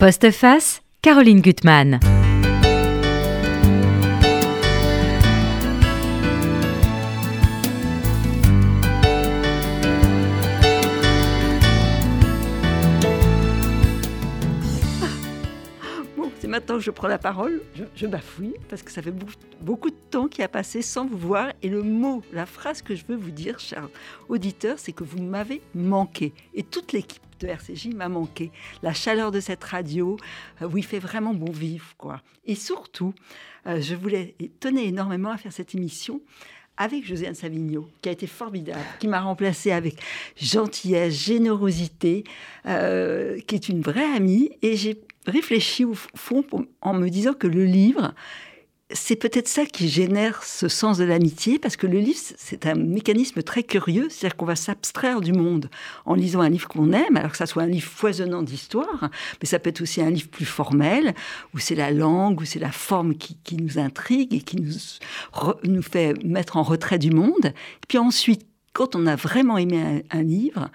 [0.00, 2.27] Postface, Caroline Gutmann.
[16.58, 17.62] Maintenant que je prends la parole.
[17.76, 19.14] Je, je bafouille parce que ça fait
[19.60, 21.52] beaucoup, de temps qui a passé sans vous voir.
[21.62, 23.88] Et le mot, la phrase que je veux vous dire, chers
[24.28, 26.32] auditeurs, c'est que vous m'avez manqué.
[26.54, 28.50] Et toute l'équipe de RCJ m'a manqué.
[28.82, 30.16] La chaleur de cette radio,
[30.60, 32.22] euh, où fait vraiment bon vivre, quoi.
[32.44, 33.14] Et surtout,
[33.68, 36.20] euh, je voulais tenais énormément à faire cette émission
[36.76, 39.96] avec Josiane Savigno, qui a été formidable, qui m'a remplacée avec
[40.36, 42.24] gentillesse, générosité,
[42.66, 44.50] euh, qui est une vraie amie.
[44.62, 46.44] Et j'ai réfléchi au fond
[46.80, 48.14] en me disant que le livre,
[48.90, 52.74] c'est peut-être ça qui génère ce sens de l'amitié, parce que le livre, c'est un
[52.74, 55.68] mécanisme très curieux, c'est-à-dire qu'on va s'abstraire du monde
[56.06, 59.10] en lisant un livre qu'on aime, alors que ça soit un livre foisonnant d'histoire,
[59.42, 61.14] mais ça peut être aussi un livre plus formel,
[61.54, 64.72] où c'est la langue, où c'est la forme qui, nous intrigue et qui nous,
[65.64, 67.52] nous fait mettre en retrait du monde.
[67.88, 70.70] Puis ensuite, quand on a vraiment aimé un livre,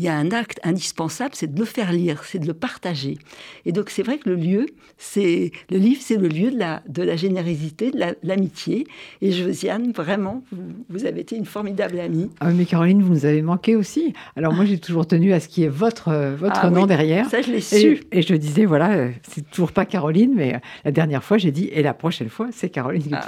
[0.00, 3.18] il y a un acte indispensable, c'est de le faire lire, c'est de le partager.
[3.66, 4.64] Et donc c'est vrai que le lieu,
[4.96, 8.86] c'est le livre, c'est le lieu de la, de la générosité, de la- l'amitié.
[9.20, 12.30] Et Josiane, vraiment, vous, vous avez été une formidable amie.
[12.40, 14.14] Ah, mais Caroline, vous nous avez manqué aussi.
[14.36, 16.88] Alors moi, j'ai toujours tenu à ce qui est votre, euh, votre Ah nom oui,
[16.88, 17.28] derrière.
[17.28, 18.00] Ça, je l'ai su.
[18.10, 21.52] et je disais, voilà, euh, c'est toujours pas Caroline, mais euh, la dernière fois, j'ai
[21.52, 23.26] dit, et la prochaine fois, c'est Caroline Ah.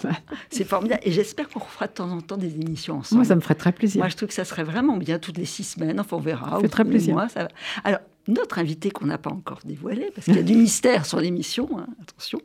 [0.49, 1.03] C'est formidable.
[1.05, 3.19] Et j'espère qu'on refera de temps en temps des émissions ensemble.
[3.19, 3.99] Moi, ça me ferait très plaisir.
[4.01, 6.01] Moi, je trouve que ça serait vraiment bien toutes les six semaines.
[6.01, 6.59] Enfin, on verra.
[6.63, 7.15] Fait très plaisir.
[7.15, 7.49] mois, ça va.
[7.85, 11.21] Alors, notre invité qu'on n'a pas encore dévoilé, parce qu'il y a du mystère sur
[11.21, 12.41] l'émission, hein, attention,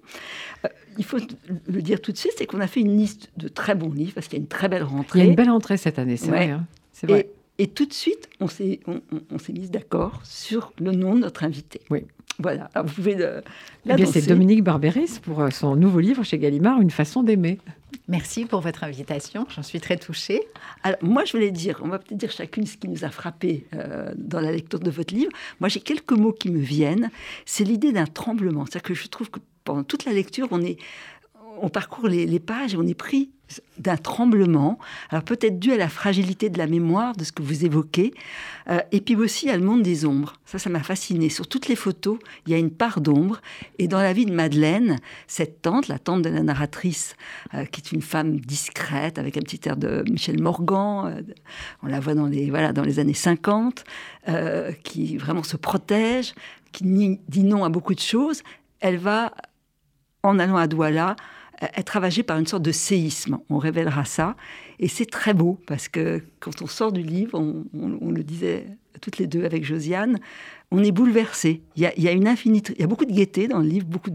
[0.65, 1.17] euh, il faut
[1.67, 4.13] le dire tout de suite, c'est qu'on a fait une liste de très bons livres,
[4.15, 5.19] parce qu'il y a une très belle Il rentrée.
[5.19, 6.37] y a une belle entrée cette année, c'est Ouais.
[6.47, 6.49] vrai.
[6.51, 6.65] hein.
[6.93, 7.29] C'est vrai.
[7.59, 10.91] Et, et tout de suite, on s'est on, on- on s'est mis d'accord sur le
[10.93, 11.81] nom de notre invité.
[11.91, 12.05] Oui.
[12.39, 12.69] Voilà.
[12.75, 13.41] Alors, vous pouvez le.
[13.89, 14.27] Eh bien, c'est.
[14.27, 17.57] Dominique Barberis pour euh, son nouveau livre chez Gallimard, Une façon d'aimer.
[18.09, 20.41] Merci pour votre invitation, j'en suis très touchée.
[20.83, 23.67] Alors, moi, je voulais dire, on va peut-être dire chacune ce qui nous a frappé
[23.73, 25.31] euh, dans la lecture de votre livre.
[25.59, 27.11] Moi, j'ai quelques mots qui me viennent.
[27.45, 28.65] C'est l'idée d'un tremblement.
[28.65, 30.47] C'est-à-dire que je trouve que pendant toute la lecture,
[31.61, 33.31] on parcourt les, les pages et on est pris
[33.77, 34.79] d'un tremblement.
[35.09, 38.13] Alors peut-être dû à la fragilité de la mémoire, de ce que vous évoquez,
[38.69, 40.33] Euh, et puis aussi à le monde des ombres.
[40.45, 41.29] Ça, ça m'a fasciné.
[41.29, 43.41] Sur toutes les photos, il y a une part d'ombre.
[43.79, 47.15] Et dans la vie de Madeleine, cette tante, la tante de la narratrice,
[47.53, 51.21] euh, qui est une femme discrète, avec un petit air de Michel Morgan, euh,
[51.81, 53.85] on la voit dans les, voilà, dans les années 50,
[54.27, 56.33] euh, qui vraiment se protège,
[56.73, 56.83] qui
[57.27, 58.43] dit non à beaucoup de choses,
[58.81, 59.33] elle va,
[60.23, 61.15] en allant à Douala,
[61.61, 63.39] être ravagée par une sorte de séisme.
[63.49, 64.35] On révélera ça.
[64.79, 68.23] Et c'est très beau, parce que quand on sort du livre, on, on- on le
[68.23, 68.67] disait
[69.01, 70.19] toutes les deux avec Josiane,
[70.71, 71.61] on est bouleversé.
[71.75, 73.59] Il y a, il y a une infinie, il y a beaucoup de gaieté dans
[73.59, 74.09] le livre, beaucoup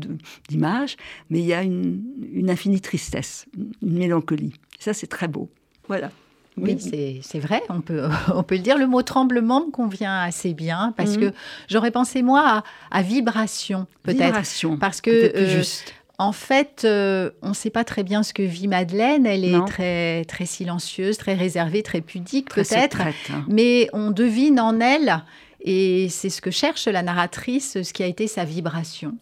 [0.49, 0.97] d'images,
[1.31, 2.03] mais il y a une,
[2.33, 3.47] une infinie tristesse,
[3.83, 4.53] une mélancolie.
[4.79, 5.49] Ça, c'est très beau.
[5.89, 6.11] Voilà.
[6.59, 8.03] Oui, c'est c'est vrai, on peut,
[8.35, 8.77] on peut le dire.
[8.77, 11.31] Le mot tremblement me convient assez bien parce Mhm.
[11.31, 11.37] que
[11.71, 12.43] j'aurais pensé, moi,
[12.91, 14.23] à, à vibration, peut-être.
[14.27, 14.77] Vibration.
[14.77, 15.95] Parce que, euh, juste.
[16.19, 19.27] En fait, euh, on ne sait pas très bien ce que vit Madeleine.
[19.27, 19.65] Elle est Non.
[19.65, 23.01] très, très silencieuse, très réservée, très pudique, peut-être.
[23.01, 23.45] hein.
[23.49, 25.25] Mais on devine en elle,
[25.61, 29.17] et c'est ce que cherche la narratrice, ce qui a été sa vibration.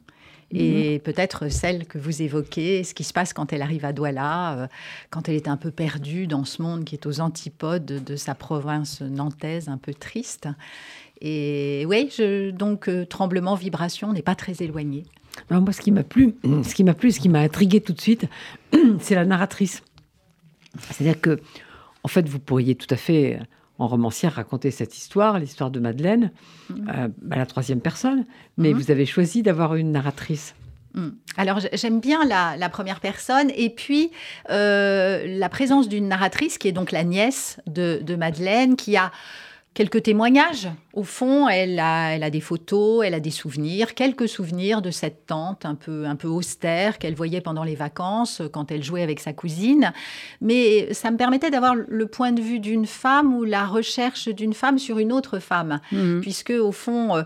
[0.52, 4.54] Et peut-être celle que vous évoquez, ce qui se passe quand elle arrive à Douala,
[4.54, 4.66] euh,
[5.10, 8.34] quand elle est un peu perdue dans ce monde qui est aux antipodes de sa
[8.34, 10.48] province nantaise, un peu triste.
[11.20, 12.10] Et oui,
[12.52, 15.04] donc euh, tremblement, vibration, n'est pas très éloigné.
[15.48, 16.34] Alors moi, ce qui m'a plu,
[16.64, 18.26] ce qui m'a plu, ce qui m'a intrigué tout de suite,
[19.00, 19.82] c'est la narratrice.
[20.90, 21.40] C'est-à-dire que,
[22.04, 23.44] en fait, vous pourriez tout à fait, euh,
[23.78, 26.30] en romancière, raconter cette histoire, l'histoire de Madeleine,
[26.70, 28.24] euh, à la troisième personne,
[28.58, 28.78] mais Mhm.
[28.78, 30.54] vous avez choisi d'avoir une narratrice.
[30.94, 31.08] Mm.
[31.36, 34.10] Alors j'aime bien la, la première personne et puis
[34.50, 39.12] euh, la présence d'une narratrice qui est donc la nièce de, de Madeleine qui a
[39.72, 40.68] quelques témoignages.
[40.94, 44.90] Au fond, elle a, elle a des photos, elle a des souvenirs, quelques souvenirs de
[44.90, 49.02] cette tante un peu, un peu austère qu'elle voyait pendant les vacances quand elle jouait
[49.02, 49.92] avec sa cousine.
[50.40, 54.54] Mais ça me permettait d'avoir le point de vue d'une femme ou la recherche d'une
[54.54, 56.20] femme sur une autre femme Mhm.
[56.20, 57.22] puisque au fond, euh,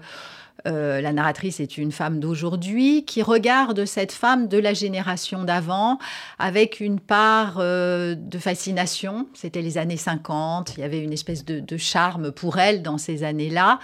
[0.67, 5.99] euh, la narratrice est une femme d'aujourd'hui qui regarde cette femme de la génération d'avant
[6.39, 9.27] avec une part euh, de fascination.
[9.35, 12.99] C'était les années 50, il y avait une espèce de, de charme pour elle dans
[12.99, 13.79] ces années-là.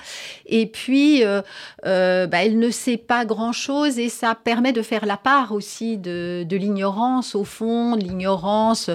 [0.46, 1.42] Et puis, euh,
[1.86, 5.98] euh, bah, elle ne sait pas grand-chose et ça permet de faire la part aussi
[5.98, 8.90] de, de l'ignorance, au fond, l'ignorance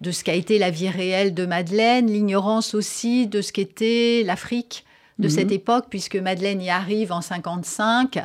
[0.00, 4.85] de ce qu'a été la vie réelle de Madeleine, l'ignorance aussi de ce qu'était l'Afrique
[5.18, 8.18] de cette époque, puisque Madeleine y arrive en 55,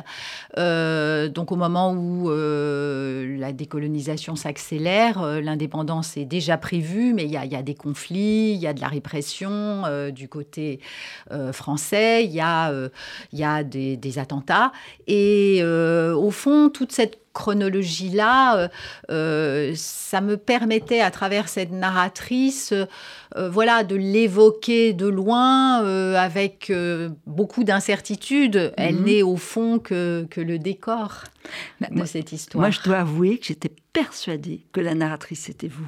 [0.58, 7.24] euh, donc au moment où euh, la décolonisation s'accélère, euh, l'indépendance est déjà prévue, mais
[7.24, 10.80] il y, a des conflits, il y a de la répression du côté
[11.52, 12.72] français, il y a,
[13.32, 14.72] y a des, des, attentats,
[15.06, 18.68] et au fond, toute cette chronologie-là, euh,
[19.10, 25.78] euh, ça me permettait à travers cette narratrice, euh, voilà, de l'évoquer de loin
[26.16, 26.72] avec
[27.26, 28.72] beaucoup d'incertitude.
[28.76, 29.04] Elle mhm.
[29.04, 31.24] n'est au fond que, que le décor
[31.80, 32.60] bah, de cette histoire.
[32.60, 35.86] Moi, je dois avouer que j'étais persuadée que la narratrice c'était vous.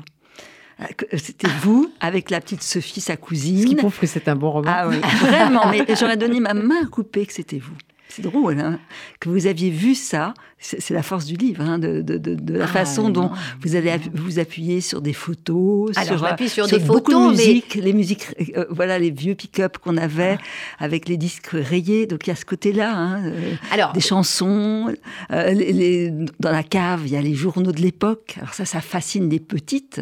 [1.13, 3.63] C'était vous avec la petite Sophie, sa cousine.
[3.63, 4.73] Ce qui prouve que c'est un bon roman.
[4.75, 5.71] Ah oui, vraiment.
[5.71, 7.77] Mais j'aurais donné ma main à couper que c'était vous.
[8.15, 8.79] C'est drôle hein,
[9.19, 10.35] que vous aviez vu ça
[10.65, 12.05] c'est la force du livre, hein, de,
[12.53, 13.31] la ah, façon dont
[13.61, 17.75] vous allez vous appuyer sur des photos, sur, euh, sur, des beaucoup photos, de musique,
[17.75, 20.85] les musiques, euh, voilà, les vieux pick-up qu'on avait ah.
[20.85, 22.07] avec les disques rayés.
[22.07, 24.95] Donc il y a ce côté-là, hein, euh, des chansons.
[25.31, 26.11] les,
[26.41, 28.37] dans la cave, il y a les journaux de l'époque.
[28.39, 30.01] Alors ça, ça fascine les petites.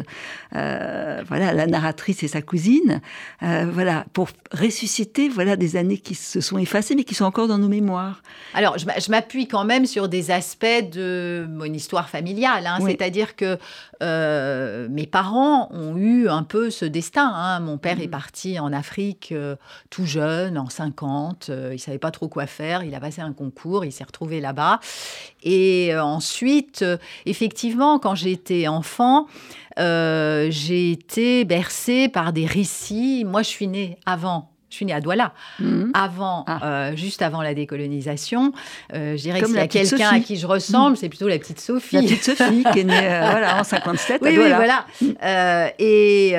[0.51, 3.01] voilà, la narratrice et sa cousine.
[3.41, 7.57] voilà, pour ressusciter, voilà, des années qui se sont effacées, mais qui sont encore dans
[7.57, 8.02] nos mémoires.
[8.53, 12.67] Alors je m'appuie quand même sur des aspects de mon histoire familiale.
[12.67, 12.77] Hein.
[12.85, 13.57] C'est-à-dire que
[14.01, 17.31] euh, mes parents ont eu un peu ce destin.
[17.33, 17.59] Hein.
[17.59, 18.11] Mon père est mm.
[18.11, 19.55] parti en Afrique euh,
[19.89, 21.47] tout jeune, en 50.
[21.49, 22.83] Euh, il savait pas trop quoi faire.
[22.83, 23.85] Il a passé un concours.
[23.85, 24.79] Il s'est retrouvé là-bas.
[25.43, 26.85] Et ensuite,
[27.25, 29.27] effectivement, quand j'étais enfant,
[29.77, 33.25] j'ai été bercée par des récits.
[33.25, 35.91] Moi, je suis née avant je suis née à Douala, mhm.
[35.93, 36.59] avant, ah.
[36.63, 38.53] euh, juste avant la décolonisation.
[38.93, 41.37] Euh, je dirais que s'il y a quelqu'un à qui je ressemble, c'est plutôt la
[41.37, 41.95] petite Sophie.
[41.95, 44.85] La petite Sophie qui est née euh, voilà, en 57 oui, Oui, voilà.
[45.77, 46.33] et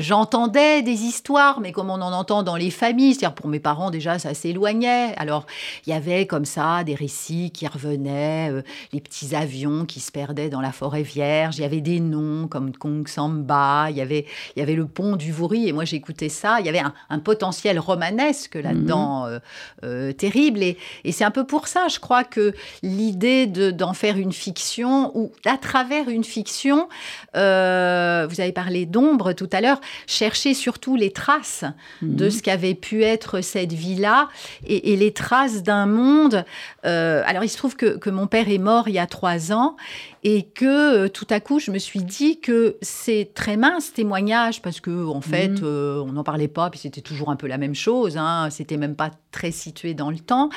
[0.00, 3.90] j'entendais des histoires, mais comme on en entend dans les familles, c'est-à-dire pour mes parents
[3.90, 5.14] déjà, ça s'éloignait.
[5.16, 5.46] Alors,
[5.86, 8.52] il y avait comme ça des récits qui revenaient,
[8.92, 11.56] les petits avions qui se perdaient dans la forêt vierge.
[11.56, 14.26] Il y avait des noms comme Kong Samba, il y avait,
[14.56, 16.60] il y avait le pont du Vouri, et moi j'écoutais ça.
[16.60, 19.32] Il y avait un, un potentiel romanesque là-dedans mhm.
[19.32, 19.38] euh,
[19.84, 20.62] euh, terrible.
[20.62, 20.76] Et,
[21.10, 25.56] c'est un peu pour ça, je crois, que l'idée d'en faire une fiction, ou à
[25.56, 26.88] travers une fiction,
[27.36, 31.64] euh, vous avez parlé d'ombre tout à l'heure, chercher surtout les traces
[32.02, 32.30] de mhm.
[32.30, 34.28] ce qu'avait pu être cette vie-là
[34.66, 36.44] et, les traces d'un monde.
[36.82, 39.76] alors, il se trouve que, que mon père est mort il y a trois ans
[40.24, 44.80] et que tout à coup, je me suis dit que c'est très mince témoignage parce
[44.80, 46.02] que en fait, mhm.
[46.08, 48.96] on n'en parlait pas, puis c'était toujours un peu la même chose, hein, c'était même
[48.96, 50.48] pas très situé dans le temps,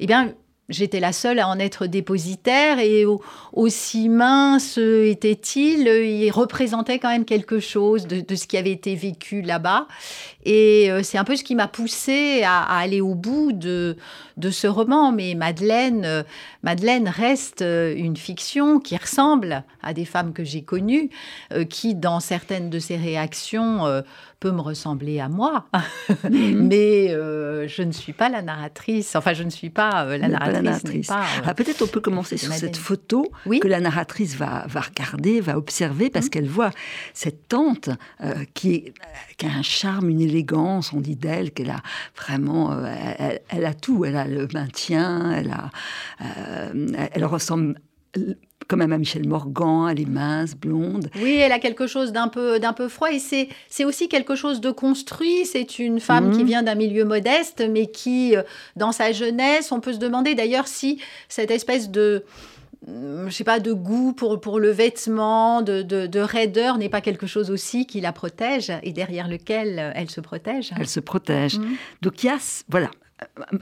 [0.00, 0.34] eh bien,
[0.68, 3.04] J'étais la seule à en être dépositaire et
[3.52, 9.42] aussi mince était-il, il représentait quand même quelque chose de, ce qui avait été vécu
[9.42, 9.86] là-bas.
[10.44, 13.96] Et euh, c'est un peu ce qui m'a poussé à, aller au bout de,
[14.38, 15.12] de ce roman.
[15.12, 16.22] Mais Madeleine, euh,
[16.64, 21.10] Madeleine reste euh, une fiction qui ressemble à des femmes que j'ai connues,
[21.70, 24.02] qui, dans certaines de ses réactions,
[24.40, 25.66] peut me ressembler à moi.
[26.24, 26.66] Mhm.
[26.68, 29.16] Mais je ne suis pas la narratrice.
[29.16, 31.10] Enfin, je ne suis pas la narratrice.
[31.10, 35.56] Ah, peut-être on peut commencer sur cette photo que la narratrice va, va regarder, va
[35.56, 36.30] observer, parce mhm.
[36.30, 36.70] qu'elle voit
[37.14, 37.90] cette tante
[38.54, 38.94] qui, est,
[39.36, 40.92] qui a un charme, une élégance.
[40.92, 41.82] On dit d'elle qu'elle a
[42.16, 42.76] vraiment,
[43.18, 44.04] elle, elle, a tout.
[44.04, 45.70] Elle a le maintien, elle, a,
[46.20, 47.80] euh, elle ressemble
[48.74, 51.08] même à Michel Morgan, elle est mince, blonde.
[51.22, 54.34] Oui, elle a quelque chose d'un peu, d'un peu froid et c'est, c'est aussi quelque
[54.34, 55.46] chose de construit.
[55.46, 56.46] C'est une femme qui mhm.
[56.46, 58.42] vient d'un milieu modeste, mais qui, euh,
[58.74, 62.24] dans sa jeunesse, on peut se demander d'ailleurs si cette espèce de
[62.86, 67.26] je sais pas, de goût pour, pour le vêtement, de, de, raideur n'est pas quelque
[67.26, 70.70] chose aussi qui la protège et derrière lequel elle se protège.
[70.78, 71.58] Elle se protège.
[71.58, 71.76] Mhm.
[72.02, 72.36] Donc il y a,
[72.68, 72.90] voilà,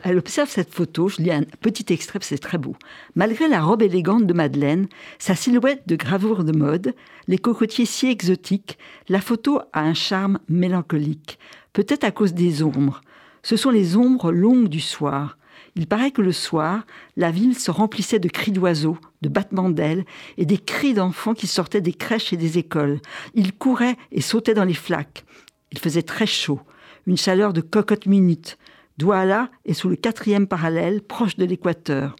[0.02, 2.76] elle observe cette photo, je lis un petit extrait, c'est très beau.
[3.14, 6.94] Malgré la robe élégante de Madeleine, sa silhouette de gravoure de mode,
[7.28, 11.38] les cocotiers si exotiques, la photo a un charme mélancolique,
[11.72, 13.00] peut-être à cause des ombres.
[13.42, 15.38] Ce sont les ombres longues du soir.
[15.76, 16.84] Il paraît que le soir,
[17.16, 20.04] la ville se remplissait de cris d'oiseaux, de battements d'ailes
[20.36, 23.00] et des cris d'enfants qui sortaient des crèches et des écoles.
[23.34, 25.24] Ils couraient et sautaient dans les flaques.
[25.72, 26.60] Il faisait très chaud,
[27.06, 28.56] une chaleur de cocotte minute.
[28.98, 32.14] Douala est sous le quatrième parallèle, proche de l'équateur.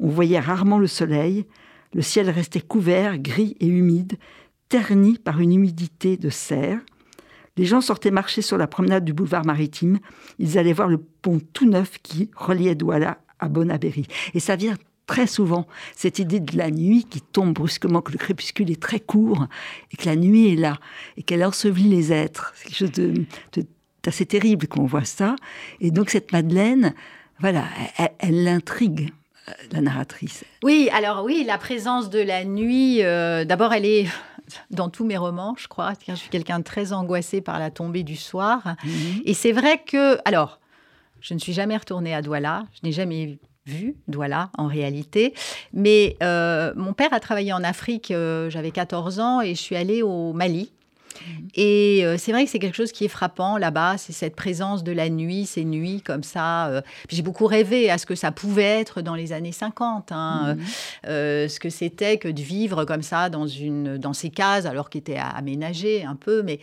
[0.00, 1.46] On voyait rarement le soleil.
[1.94, 4.18] Le ciel restait couvert, gris et humide,
[4.68, 6.80] terni par une humidité de serre.
[7.56, 9.98] Les gens sortaient marcher sur la promenade du boulevard maritime.
[10.38, 14.06] Ils allaient voir le pont tout neuf qui reliait Douala à Bonaberry.
[14.34, 18.18] Et ça vient très souvent, cette idée de la nuit qui tombe brusquement, que le
[18.18, 19.46] crépuscule est très court
[19.92, 20.78] et que la nuit est là
[21.16, 22.52] et qu'elle ensevelit les êtres.
[22.56, 23.66] C'est quelque chose de
[24.06, 25.34] c'est assez terrible qu'on voit ça.
[25.80, 26.94] Et donc cette Madeleine,
[27.40, 27.64] voilà,
[28.20, 29.12] elle l'intrigue
[29.72, 30.44] la narratrice.
[30.64, 34.06] Oui, alors oui, la présence de la nuit, d'abord elle est
[34.70, 35.92] dans tous mes romans, je crois.
[36.06, 38.76] Je suis quelqu'un de très angoissé par la tombée du soir.
[38.84, 39.22] Mhm.
[39.24, 40.60] Et c'est vrai que, alors,
[41.20, 45.34] je ne suis jamais retournée à Douala, je n'ai jamais vu Douala en réalité,
[45.72, 49.74] mais euh, mon père a travaillé en Afrique, euh, j'avais 14 ans et je suis
[49.74, 50.70] allée au Mali
[51.20, 51.48] Mhm.
[51.54, 54.84] Et euh, c'est vrai que c'est quelque chose qui est frappant là-bas, c'est cette présence
[54.84, 56.68] de la nuit, ces nuits comme ça.
[56.68, 56.80] Euh.
[57.08, 60.64] J'ai beaucoup rêvé à ce que ça pouvait être dans les années 50, hein, mhm.
[61.08, 64.90] euh, ce que c'était que de vivre comme ça dans, une, dans ces cases, alors
[64.90, 66.60] qu'elles étaient aménagées un peu, mais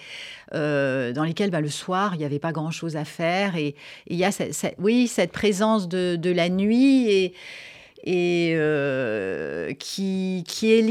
[0.51, 3.55] dans lesquelles bah, le soir, il n'y avait pas grand-chose à faire.
[3.55, 3.75] Et
[4.07, 7.33] il y a, cette, oui, cette présence de, de la nuit et,
[8.05, 10.81] et qui, qui est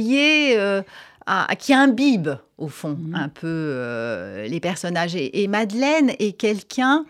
[1.27, 3.15] liée qui imbibe, au fond, mhm.
[3.15, 5.15] un peu euh, les personnages.
[5.17, 7.05] Et, Madeleine est quelqu'un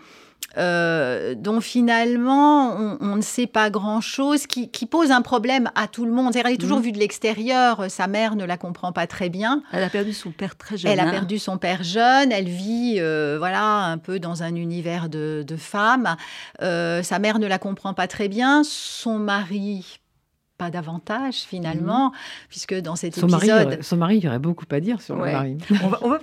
[0.59, 6.13] euh, dont finalement on, ne sait pas grand-chose, qui, pose un problème à tout le
[6.13, 6.37] monde.
[6.37, 6.85] Elle est toujours mhm.
[6.85, 9.63] vue de l'extérieur, sa mère ne la comprend pas très bien.
[9.73, 10.93] Elle a perdu son père très jeune.
[10.93, 11.11] Elle a hein.
[11.11, 15.57] perdu son père jeune, elle vit euh, voilà un peu dans un univers de, de
[15.57, 16.17] femmes.
[16.61, 20.01] sa mère ne la comprend pas très bien, son mari
[20.71, 22.17] davantage finalement, mhm.
[22.49, 23.69] puisque dans cet son épisode...
[23.69, 25.59] Mari, son mari, il y aurait beaucoup à dire sur le mari.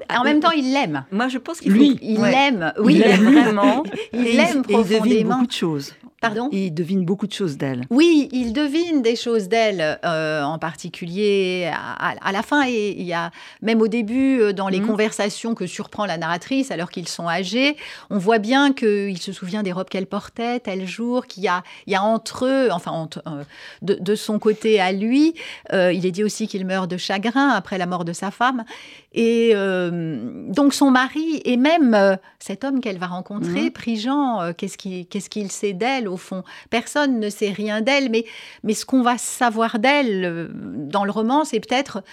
[0.09, 1.05] En même temps, il l'aime.
[1.11, 2.73] Moi, je pense qu'il lui, il l'aime.
[2.79, 3.83] Oui, il l'aime vraiment.
[4.13, 4.83] Il l'aime profondément.
[5.05, 5.93] il devine beaucoup de choses.
[6.21, 6.49] Pardon?
[6.51, 7.85] Il devine beaucoup de choses d'elle.
[7.89, 12.67] Oui, il devine des choses d'elle, euh, en particulier à, la fin.
[12.67, 13.31] Et il y a
[13.61, 14.87] même au début, euh, dans les mhm.
[14.87, 17.77] conversations que surprend la narratrice, alors qu'ils sont âgés,
[18.09, 21.63] on voit bien qu'il se souvient des robes qu'elle portait tel jour, qu'il y a,
[21.87, 23.43] il y a entre eux, enfin euh,
[23.81, 25.33] de, de, son côté à lui,
[25.71, 28.63] il est dit aussi qu'il meurt de chagrin après la mort de sa femme.
[29.13, 33.71] Et donc son mari et même cet homme qu'elle va rencontrer, mmh.
[33.71, 36.43] Prigent, qu'est-ce qu'il sait d'elle au fond?
[36.69, 38.25] Personne ne sait rien d'elle, mais,
[38.63, 42.03] mais ce qu'on va savoir d'elle euh, dans le roman, c'est peut-être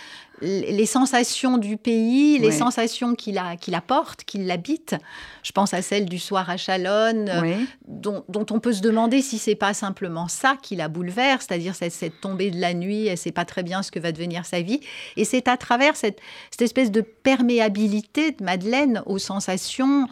[0.43, 3.39] les sensations du pays, les sensations qu'il
[3.75, 4.95] apporte, qu'il l'habite.
[5.43, 9.39] Je pense à celle du soir à Chalonne, euh, dont, on peut se demander si
[9.39, 13.33] c'est pas simplement ça qui la bouleverse, c'est-à-dire cette, tombée de la nuit, elle sait
[13.33, 14.81] pas très bien ce que va devenir sa vie.
[15.17, 20.07] Et c'est à travers cette, cette espèce de perméabilité de Madeleine aux sensations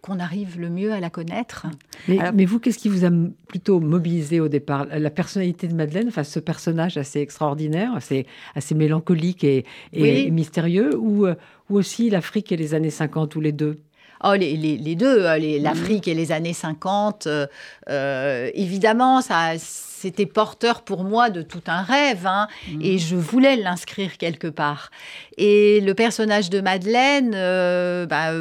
[0.00, 1.66] qu'on arrive le mieux à la connaître.
[2.06, 3.10] Mais, vous, qu'est-ce qui vous a
[3.48, 4.86] plutôt mobilisé au départ?
[4.86, 9.64] La personnalité de Madeleine, enfin ce personnage assez extraordinaire, assez, assez mélancolique et,
[10.30, 11.34] mystérieux, ou, euh,
[11.68, 13.78] ou aussi l'Afrique et les années 50, ou les deux?
[14.24, 16.12] Oh, les, les, deux, euh, l'Afrique mhm.
[16.12, 22.26] et les années 50, euh, évidemment, ça, c'était porteur pour moi de tout un rêve,
[22.26, 22.82] hein, mhm.
[22.82, 24.90] et je voulais l'inscrire quelque part.
[25.36, 28.32] Et le personnage de Madeleine, euh, bah,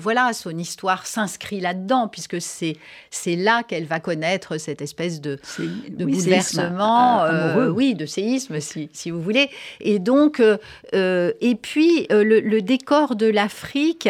[0.00, 2.76] voilà, son histoire s'inscrit là-dedans, puisque c'est
[3.10, 5.40] c'est là qu'elle va connaître cette espèce de,
[5.88, 7.24] de bouleversement,
[7.74, 9.50] oui, de séisme, si, si, vous voulez.
[9.80, 10.40] Et donc,
[10.92, 14.08] et puis le, le décor de l'Afrique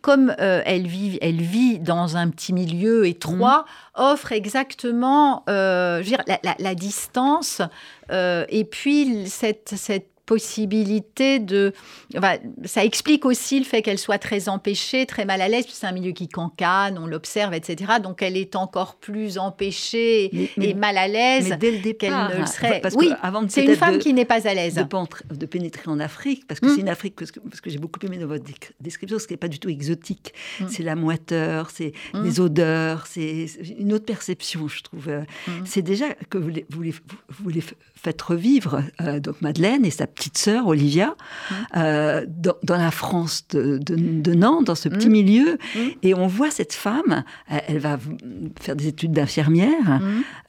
[0.00, 3.64] comme euh, elle, vit, elle vit dans un petit milieu étroit,
[3.96, 4.02] mmh.
[4.02, 7.62] offre exactement euh, je veux dire, la, distance
[8.10, 11.72] euh, et puis cette, cette possibilité de...
[12.66, 15.92] ça explique aussi le fait qu'elle soit très empêchée, très mal à l'aise, c'est un
[15.92, 17.94] milieu qui cancane, on l'observe, etc.
[18.02, 21.56] Donc elle est encore plus empêchée et mal à l'aise
[21.98, 22.80] qu'elle ne le serait.
[22.82, 23.10] Parce oui,
[23.48, 24.74] c'est une femme qui n'est pas à l'aise.
[24.74, 26.74] De, pénétrer en Afrique, parce que hmm.
[26.74, 28.44] c'est une Afrique, parce que, j'ai beaucoup aimé dans votre
[28.80, 30.34] description, ce qui n'est pas du tout exotique.
[30.60, 30.66] Hmm.
[30.68, 32.22] C'est la moiteur, c'est hmm.
[32.22, 33.46] les odeurs, c'est
[33.78, 35.08] une autre perception, je trouve.
[35.64, 36.84] C'est déjà que vous vous
[37.30, 37.62] vous les
[38.00, 41.54] faites revivre euh, donc Madeleine et sa petite sœur Olivia mmh.
[41.76, 45.12] euh, dans, la France de, Nantes, dans ce petit mmh.
[45.12, 45.78] milieu, mmh.
[46.02, 47.24] et on voit cette femme.
[47.48, 47.98] Elle, va
[48.60, 50.00] faire des études d'infirmière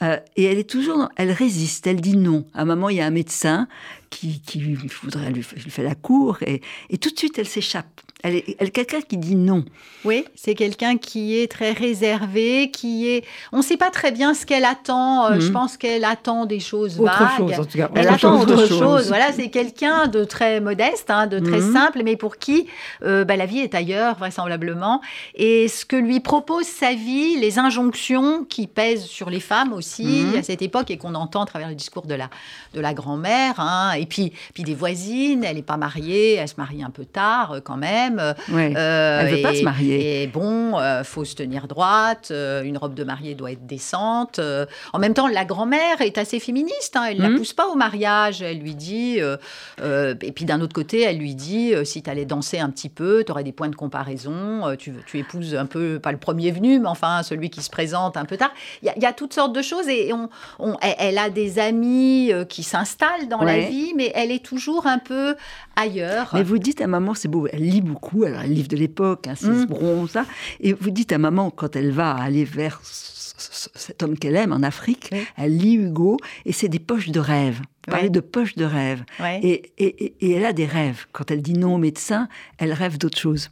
[0.03, 1.87] euh, et elle est toujours, elle résiste.
[1.87, 2.45] Elle dit non.
[2.53, 3.67] À un moment, il y a un médecin
[4.09, 8.01] qui, qui voudrait lui, lui fait la cour et, et tout de suite, elle s'échappe.
[8.21, 9.63] Elle est, quelqu'un qui dit non.
[10.03, 13.23] Oui, c'est quelqu'un qui est très réservé, qui est.
[13.53, 15.25] On ne sait pas très bien ce qu'elle attend.
[15.25, 15.53] Euh, je mhm.
[15.53, 17.89] pense qu'elle attend des choses autre Chose, en tout cas.
[17.95, 19.07] Elle, attend autre chose.
[19.07, 21.73] Voilà, c'est quelqu'un de très modeste, hein, de très mhm.
[21.73, 22.67] simple, mais pour qui
[23.03, 25.01] euh, bah, la vie est ailleurs, vraisemblablement.
[25.35, 30.25] Et ce que lui propose sa vie, les injonctions qui pèsent sur les femmes aussi
[30.25, 30.39] mhm.
[30.39, 32.29] à cette époque et qu'on entend à travers le discours de la,
[32.73, 36.55] de la grand-mère, hein, Et puis, puis des voisines, elle n'est pas mariée, elle se
[36.57, 38.08] marie un peu tard euh, quand même.
[38.51, 38.73] Ouais.
[38.75, 40.23] Euh, Elle veut pas se marier.
[40.23, 42.29] Et bon, euh, faut se tenir droite.
[42.31, 44.39] euh, une robe de mariée doit être décente.
[44.39, 44.65] euh.
[44.93, 46.95] en même temps, la grand-mère est assez féministe.
[46.95, 47.37] hein, elle ne la Mhm.
[47.37, 48.41] pousse pas au mariage.
[48.41, 49.17] Elle lui dit.
[49.19, 49.37] euh,
[49.81, 52.69] euh, et puis d'un autre côté, elle lui dit euh, si tu allais danser un
[52.69, 54.67] petit peu, tu aurais des points de comparaison.
[54.67, 57.69] euh, tu, tu épouses un peu, pas le premier venu, mais enfin celui qui se
[57.69, 58.51] présente un peu tard.
[58.81, 59.87] Il y, a- il y a toutes sortes de choses.
[59.87, 64.31] Et on, on- elle, a des amis euh, qui s'installent dans la vie, mais elle
[64.31, 65.35] est toujours un peu
[65.75, 66.29] ailleurs.
[66.33, 69.27] Mais vous dites à maman, c'est beau, elle lit beaucoup, alors elle livre de l'époque,
[69.27, 69.61] hein, Mm.
[69.61, 70.25] Cicéron, ça,
[70.59, 74.35] et vous dites à maman, quand elle va aller vers ce- ce- cet homme qu'elle
[74.35, 75.19] aime en Afrique, Oui.
[75.37, 77.59] elle lit Hugo, et c'est des poches de rêves.
[77.59, 78.09] Vous parlez Ouais.
[78.09, 78.65] de poches de.
[78.65, 79.39] Ouais.
[79.41, 81.05] Et, et- elle a des rêves.
[81.11, 82.27] Quand elle dit non au médecin,
[82.57, 83.49] elle rêve d'autre chose.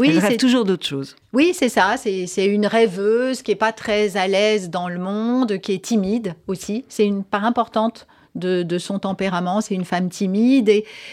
[0.00, 1.16] Oui, elle rêve toujours d'autre chose.
[1.32, 1.96] Oui, c'est ça.
[1.96, 6.34] C'est une rêveuse qui est pas très à l'aise dans le monde, qui est timide
[6.46, 6.84] aussi.
[6.88, 9.60] C'est une part importante de, son tempérament.
[9.60, 10.70] C'est une femme timide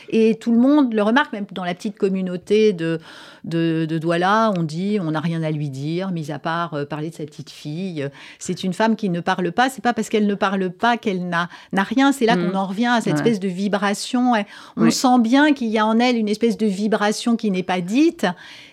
[0.09, 2.99] et tout le monde le remarque, même dans la petite communauté de,
[3.45, 6.83] de, de Douala, on dit on n'a rien à lui dire, mis à part euh,
[6.85, 8.09] parler de sa petite fille.
[8.39, 9.69] C'est une femme qui ne parle pas.
[9.69, 12.11] C'est pas parce qu'elle ne parle pas qu'elle n'a rien.
[12.11, 12.51] C'est là Mhm.
[12.51, 13.19] qu'on en revient à cette Ouais.
[13.19, 14.33] espèce de vibration.
[14.75, 17.81] On sent bien qu'il y a en elle une espèce de vibration qui n'est pas
[17.81, 18.25] dite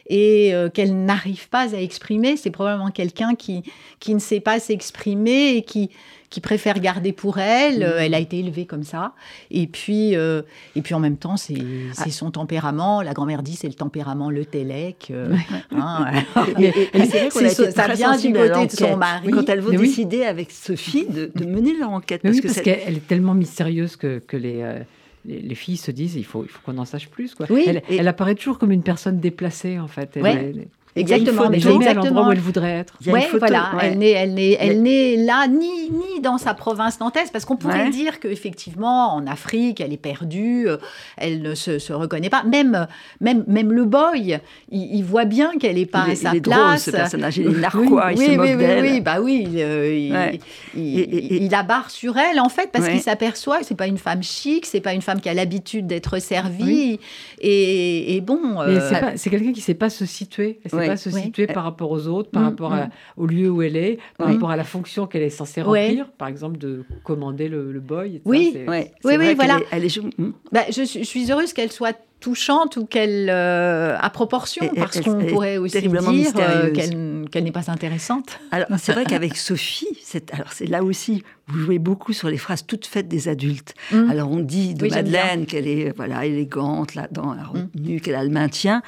[0.09, 2.37] et euh, qu'elle n'arrive pas à exprimer.
[2.37, 3.63] C'est probablement quelqu'un qui,
[4.01, 5.91] qui ne sait pas s'exprimer et qui,
[6.29, 7.83] qui préfère garder pour elle.
[7.83, 9.13] Euh, Elle a été élevée comme ça.
[9.51, 10.43] Et puis, euh,
[10.75, 12.03] et puis en même temps, c'est Ah.
[12.05, 13.01] c'est son tempérament.
[13.03, 15.09] La grand-mère dit c'est le tempérament le Télec.
[15.11, 15.35] euh,
[15.73, 16.07] hein,
[16.59, 18.71] Et, et- et c'est vrai qu'on a C'est- été ça très vient du côté de
[18.73, 19.31] son mari.
[19.31, 19.89] Quand elles vont Mais oui.
[19.89, 22.23] décider avec Sophie de, de mener leur enquête.
[22.25, 24.79] Mais parce oui, parce qu'elle est tellement mystérieuse que, que les, euh,
[25.25, 27.35] les, les filles se disent il faut, il faut qu'on en sache plus.
[27.35, 27.47] Quoi.
[27.51, 30.11] Oui, elle, elle apparaît toujours comme une personne déplacée, en fait.
[30.17, 30.51] Elle Ouais.
[30.55, 30.65] une
[30.95, 32.29] Exactement, mais mais jamais à l'endroit exactement.
[32.29, 32.95] où elle voudrait être.
[33.03, 33.81] photo, voilà, ouais.
[33.85, 37.47] elle n'est elle n'est elle Mais- n'est là ni ni dans sa province nantaise parce
[37.47, 37.91] qu'on pourrait Ouais.
[37.91, 40.77] dire qu'effectivement en Afrique elle est perdue, euh,
[41.17, 42.43] elle ne se, se reconnaît pas.
[42.45, 42.87] Même
[43.21, 44.39] même même le boy,
[44.71, 46.85] il, il voit bien qu'elle n'est pas il à sa drôle, place.
[46.85, 47.39] ce personnage.
[47.39, 48.83] Il est narquois, il oui, se oui, moque oui, d'elle.
[48.85, 50.41] oui, bah oui, il, euh, il, Ouais.
[50.77, 52.93] il, il la barre sur elle en fait parce Ouais.
[52.93, 55.87] qu'il s'aperçoit que c'est pas une femme chic, c'est pas une femme qui a l'habitude
[55.87, 57.01] d'être servie
[57.41, 58.41] et, et bon.
[58.67, 60.59] Mais euh, c'est quelqu'un qui ne sait pas se situer.
[60.65, 60.89] Elle ne sait Ouais.
[60.89, 61.23] pas se Ouais.
[61.23, 62.91] situer par rapport aux autres, par Mm, rapport à- mm.
[63.17, 64.33] au lieu où elle est, par Mm.
[64.35, 65.87] rapport à la fonction qu'elle est censée Ouais.
[65.89, 66.11] remplir.
[66.19, 68.15] Par exemple, de commander le, le boy.
[68.15, 68.51] ça, Oui.
[68.53, 69.55] c'est- Ouais, Oui, c'est oui, vrai voilà.
[69.55, 70.31] qu'elle est- Elle est, jou- Hmm.
[70.53, 75.01] Bah, je suis heureuse qu'elle soit touchante ou qu'elle euh, à proportion, Et- et- parce
[75.01, 75.93] qu'on pourrait aussi dire
[76.39, 78.39] euh, qu'elle n'est pas intéressante.
[78.51, 82.39] Alors, c'est vrai qu'avec Sophie, c'est, alors c'est là aussi, vous jouez beaucoup sur les
[82.39, 83.75] phrases toutes faites des adultes.
[83.91, 84.11] Mm.
[84.11, 88.15] Alors, on dit de Oui, Madeleine qu'elle est voilà, élégante, là, dans la retenue, qu'elle
[88.15, 88.83] a le maintien,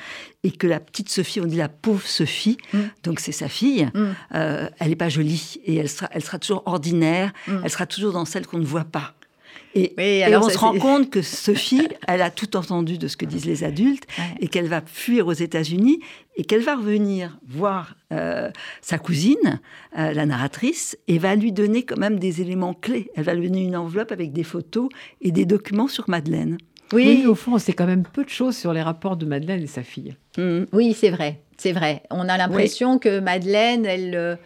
[0.45, 2.79] et que la petite Sophie, on dit la pauvre Sophie, Mm.
[3.03, 4.05] donc c'est sa fille, Mm.
[4.37, 8.13] euh, elle n'est pas jolie, et elle sera, elle sera toujours ordinaire, elle sera toujours
[8.13, 9.15] dans celle qu'on ne voit pas.
[9.77, 12.57] Et, Oui, et alors on ça, se rend c'est- compte que Sophie, elle a tout
[12.57, 14.25] entendu de ce que disent les adultes, Ouais.
[14.41, 16.01] et qu'elle va fuir aux États-Unis
[16.37, 18.51] et qu'elle va revenir voir euh,
[18.83, 19.61] sa cousine,
[19.99, 23.11] euh, la narratrice, et va lui donner quand même des éléments clés.
[23.17, 24.89] Elle va lui donner une enveloppe avec des photos
[25.21, 26.59] et des documents sur Madeleine.
[26.93, 29.27] Oui, Oui, au fond, on sait quand même peu de choses sur les rapports de
[29.27, 30.15] Madeleine et sa fille.
[30.39, 30.67] Mhm.
[30.73, 32.03] oui, c'est vrai, c'est vrai.
[32.11, 34.15] On a l'impression que Madeleine, elle.
[34.15, 34.37] euh,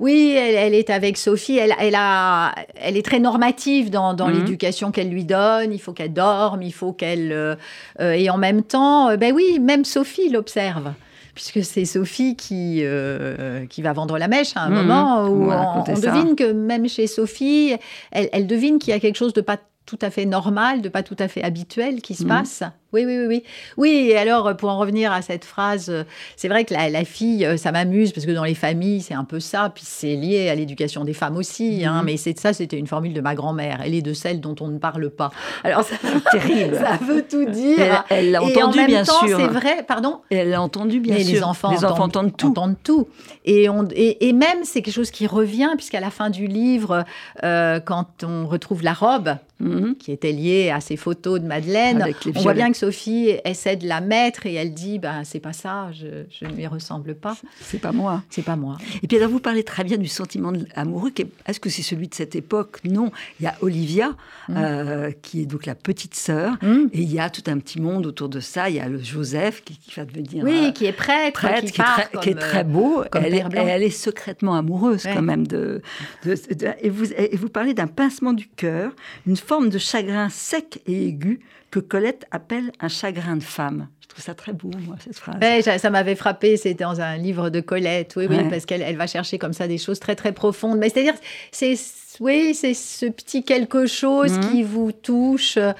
[0.00, 1.58] oui, elle, elle est avec Sophie.
[1.58, 4.34] Elle, elle, a, elle est très normative dans, dans Mhm.
[4.34, 5.72] l'éducation qu'elle lui donne.
[5.72, 7.30] Il faut qu'elle dorme, il faut qu'elle.
[7.32, 7.54] euh,
[8.00, 10.92] euh, et en même temps, euh, ben oui, même Sophie l'observe.
[11.34, 14.74] Puisque c'est Sophie qui, euh, qui va vendre la mèche à un Mhm.
[14.74, 17.74] moment où on, devine que même chez Sophie,
[18.10, 20.88] elle, elle devine qu'il y a quelque chose de pas tout à fait normal, de
[20.88, 22.28] pas tout à fait habituel qui se Mhm.
[22.28, 22.62] passe.
[22.92, 23.42] Oui, oui, oui, oui.
[23.76, 26.02] Oui, et alors, pour en revenir à cette phrase, euh,
[26.36, 29.14] c'est vrai que la, la fille, euh, ça m'amuse, parce que dans les familles, c'est
[29.14, 32.04] un peu ça, puis c'est lié à l'éducation des femmes aussi, hein, Mhm.
[32.06, 33.80] mais c'est ça, c'était une formule de ma grand-mère.
[33.84, 35.30] Elle est de celles dont on ne parle pas.
[35.62, 35.94] Alors, ça,
[36.32, 36.74] Terrible.
[36.76, 38.04] ça veut tout dire.
[38.08, 39.38] Elle- l'a Et entendu, en même bien temps, sûr.
[39.38, 41.34] c'est vrai, pardon elle l'a entendu, bien mais sûr.
[41.34, 42.48] les enfants, les enfants entendent tout.
[42.48, 43.08] entendent tout.
[43.44, 47.04] Et, on, et, et même, c'est quelque chose qui revient, puisqu'à la fin du livre,
[47.44, 49.96] euh, quand on retrouve la robe, Mhm.
[49.96, 52.02] qui était liée à ces photos de Madeleine,
[52.34, 55.52] on voit bien que Sophie essaie de la mettre et elle dit ben, c'est pas
[55.52, 58.22] ça, je, je ne lui ressemble pas, C'est pas moi.
[58.30, 58.78] c'est pas moi.
[59.02, 61.12] Et puis alors, vous parlez très bien du sentiment amoureux.
[61.46, 62.78] Est-ce que c'est celui de cette époque?
[62.84, 63.10] Non.
[63.38, 64.10] Il y a Olivia,
[64.48, 64.54] Mm.
[64.56, 66.54] euh, qui est donc la petite sœur.
[66.62, 66.86] Hmm.
[66.92, 68.68] Et il y a tout un petit monde autour de ça.
[68.70, 71.66] Il y a le Joseph qui, qui va devenir Oui, euh, qui est prêtre, prêtre,
[71.66, 73.04] qui, qui, est très, comme, qui est très beau.
[73.12, 75.14] comme Elle est, elle secrètement amoureuse Ouais.
[75.14, 75.82] quand même de,
[76.24, 78.92] de- de- et, vous, et vous parlez d'un pincement du cœur,
[79.26, 81.40] une forme de chagrin sec et aigu
[81.70, 83.88] que Colette appelle Un chagrin de femme.
[84.00, 85.36] Je trouve ça très beau, moi, cette phrase.
[85.40, 88.48] Ouais, ça m'avait frappé, c'était dans un livre de Colette, oui, oui, Ouais.
[88.50, 90.78] parce qu'elle elle va chercher comme ça des choses très, très profondes.
[90.78, 91.14] Mais c'est-à-dire,
[91.52, 91.74] c'est,
[92.18, 94.50] oui, c'est ce petit quelque chose Mhm.
[94.50, 95.72] qui vous touche, euh,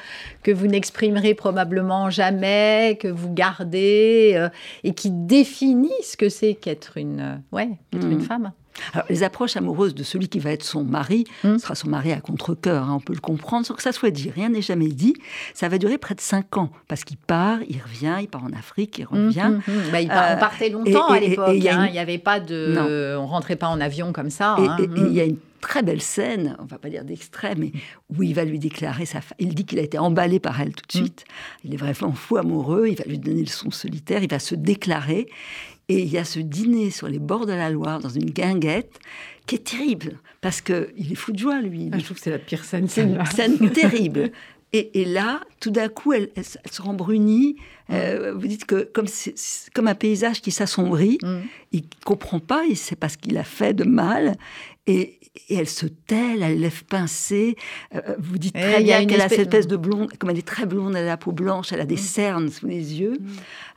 [0.44, 4.48] que vous n'exprimerez probablement jamais, que vous gardez, euh,
[4.85, 8.12] et qui définit ce que c'est qu'être une, euh, ouais, être Mhm.
[8.12, 8.53] une femme.
[8.94, 11.59] Alors, les approches amoureuses de celui qui va être son mari, Mm.
[11.59, 14.30] sera son mari à contre-coeur, hein, on peut le comprendre, sans que ça soit dit.
[14.30, 15.14] Rien n'est jamais dit.
[15.54, 18.52] Ça va durer près de cinq ans, parce qu'il part, il revient, il part en
[18.52, 19.50] Afrique, il revient.
[19.66, 19.83] Mhm, mhm.
[19.92, 21.52] Bah, il par- Euh, on partait longtemps et- à l'époque.
[21.54, 21.87] il y a hein.
[21.87, 24.56] une- n'y avait pas de, on rentrait pas en avion comme ça.
[24.59, 24.76] Et- hein.
[24.96, 27.72] Il y a une très belle scène, on va pas dire d'extrait, mais
[28.16, 30.72] où il va lui déclarer sa fa- Il dit qu'il a été emballé par elle
[30.72, 31.24] tout de suite.
[31.64, 32.87] Il est vraiment fou amoureux.
[32.88, 34.22] Il va lui donner le son solitaire.
[34.22, 35.28] Il va se déclarer.
[35.90, 39.00] Et il y a ce dîner sur les bords de la Loire, dans une guinguette,
[39.46, 40.18] qui est terrible.
[40.40, 41.90] Parce qu'il est fou de joie, lui.
[41.92, 42.87] Ah, je trouve que c'est la pire scène.
[42.88, 44.31] C'est une scène terrible.
[44.72, 47.56] Et, et là, tout d'un coup, elle, elle se- elle se rembrunit.
[47.90, 49.06] Euh, vous dites que comme,
[49.74, 51.42] comme un paysage qui s'assombrit, Mhm.
[51.72, 54.37] il comprend pas, il sait pas ce qu'il a fait de mal,
[54.87, 57.56] et, et elle se tait, elle a les lèvres pincées.
[57.96, 60.46] Euh, vous dites Et très bien qu'elle a cette espèce de blonde, comme elle est
[60.46, 61.98] très blonde, elle a la peau blanche, elle a des Mm.
[61.98, 63.18] cernes sous les yeux,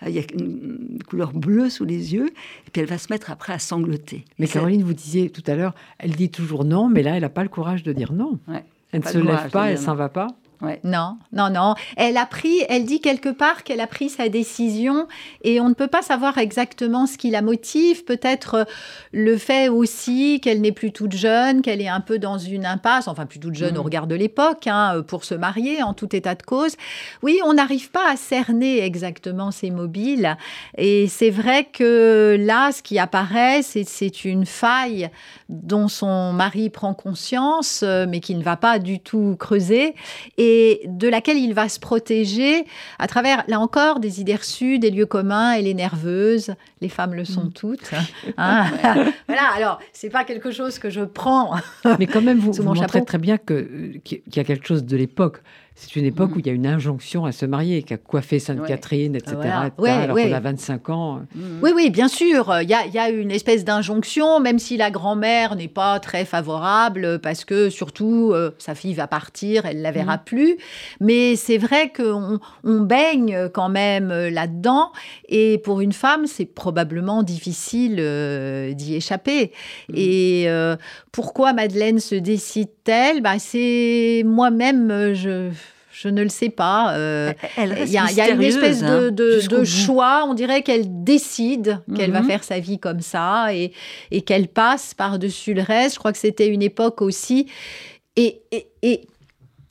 [0.03, 3.12] Euh, il y a une couleur bleue sous les yeux, et puis elle va se
[3.12, 4.25] mettre après à sangloter.
[4.38, 7.29] Mais Caroline, vous disiez tout à l'heure, elle dit toujours non, mais là, elle n'a
[7.29, 8.38] pas le courage de dire non.
[8.47, 8.63] Ouais.
[8.91, 10.27] Elle ne se lève courage pas, elle s'en va pas.
[10.63, 10.80] Ouais.
[10.84, 11.76] Non, non, non.
[11.97, 15.08] Elle a pris, elle dit quelque part qu'elle a pris sa décision
[15.43, 18.04] et on ne peut pas savoir exactement ce qui la motive.
[18.06, 18.63] Peut-être euh,
[19.12, 23.08] le fait aussi qu'elle n'est plus toute jeune, qu'elle est un peu dans une impasse,
[23.08, 23.80] enfin plus toute jeune Mhm.
[23.80, 26.76] au regard de l'époque, hein, pour se marier en tout état de cause.
[27.21, 30.38] Oui, on n'arrive pas à cerner exactement ses mobiles.
[30.78, 35.10] Et c'est vrai que là, ce qui apparaît, c'est c'est une faille
[35.53, 39.95] dont son mari prend conscience, euh, mais qui ne va pas du tout creuser,
[40.37, 42.65] et de laquelle il va se protéger
[42.99, 45.53] à travers, là encore, des idées reçues, des lieux communs.
[45.53, 47.91] Elle est nerveuse, les femmes le sont toutes.
[48.37, 48.65] hein.
[49.27, 51.55] voilà, alors, c'est pas quelque chose que je prends.
[51.99, 54.83] Mais quand même, vous, vous mon montrez très bien euh, qu'il y a quelque chose
[54.83, 55.41] de l'époque.
[55.75, 56.36] C'est une époque Mhm.
[56.36, 59.33] où il y a une injonction à se marier, qui a coiffé Sainte-Catherine, etc.
[59.36, 59.67] Voilà.
[59.67, 60.29] etc., Ouais, alors ouais.
[60.29, 61.21] qu'on a 25 ans.
[61.36, 61.59] Mhm.
[61.63, 62.53] Oui, oui, bien sûr.
[62.62, 65.99] Il y a, il y a une espèce d'injonction, même si la grand-mère n'est pas
[65.99, 70.57] très favorable, parce que surtout, euh, sa fille va partir, elle ne la verra plus.
[71.01, 74.91] Mais c'est vrai qu'on on baigne quand même euh, là-dedans.
[75.27, 79.51] Et pour une femme, c'est probablement difficile euh, d'y échapper.
[79.93, 80.75] Et euh,
[81.12, 83.21] pourquoi Madeleine se décide-t-elle?
[83.21, 85.49] Bah, C'est moi-même, euh, je,
[86.03, 86.95] je ne le sais pas.
[86.97, 90.25] euh, Elle il y, a, il y a une espèce de, hein, de- de choix.
[90.27, 92.27] On dirait qu'elle décide qu'elle va Mhm.
[92.27, 93.71] faire sa vie comme ça et,
[94.11, 95.95] et qu'elle passe par-dessus le reste.
[95.95, 97.47] Je crois que c'était une époque aussi.
[98.15, 99.01] Et, et, et,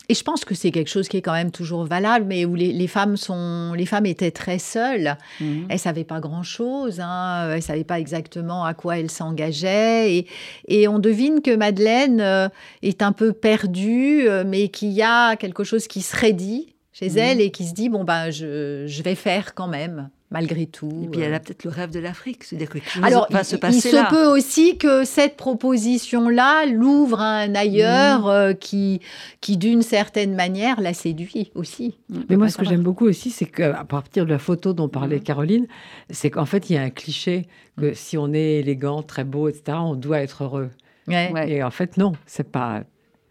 [0.08, 2.54] et je pense que c'est quelque chose qui est quand même toujours valable, mais où
[2.54, 5.16] les, les femmes, sont, les femmes étaient très seules.
[5.40, 5.66] Mhm.
[5.68, 7.50] Elles savaient pas grand-chose, hein.
[7.54, 10.14] elles savaient pas exactement à quoi elles s'engageaient.
[10.14, 10.26] Et,
[10.68, 12.48] et on devine que Madeleine euh,
[12.82, 17.08] est un peu perdue, euh, mais qu'il y a quelque chose qui se raidit chez
[17.08, 17.18] Mhm.
[17.18, 21.02] elle et qui se dit, bon, ben, je, je vais faire quand même, malgré tout.
[21.04, 23.26] Et puis elle Euh, a peut-être le rêve de l'Afrique, c'est-à-dire que quelque chose alors,
[23.30, 24.06] va il, se il passer se là.
[24.10, 29.00] peut aussi que cette proposition-là l'ouvre à un ailleurs euh, qui,
[29.40, 31.98] qui d'une certaine manière, la séduit aussi.
[32.28, 34.88] Mais moi, pas ce que j'aime beaucoup aussi, c'est qu'à partir de la photo dont
[34.88, 35.22] parlait Mhm.
[35.22, 35.66] Caroline,
[36.10, 37.46] c'est qu'en fait, il y a un cliché
[37.78, 40.70] que si on est élégant, très beau, etc., on doit être heureux.
[41.08, 41.30] Ouais.
[41.32, 41.50] Ouais.
[41.50, 42.82] Et en fait, non, c'est pas,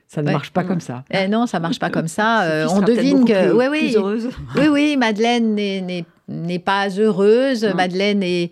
[0.07, 0.33] ça ne Ouais.
[0.33, 1.03] marche pas comme ça.
[1.09, 2.41] Eh non, ça marche pas comme ça.
[2.51, 4.29] Euh, on devine que, plus- oui, plus oui, heureuse.
[4.57, 7.63] oui, oui, Madeleine n'est- n'est pas heureuse.
[7.63, 7.73] Mm.
[7.75, 8.51] Madeleine est,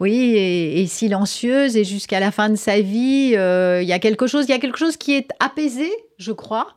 [0.00, 4.26] oui, est silencieuse et jusqu'à la fin de sa vie, euh, il y a quelque
[4.26, 6.74] chose, il y a quelque chose qui est apaisé, je crois.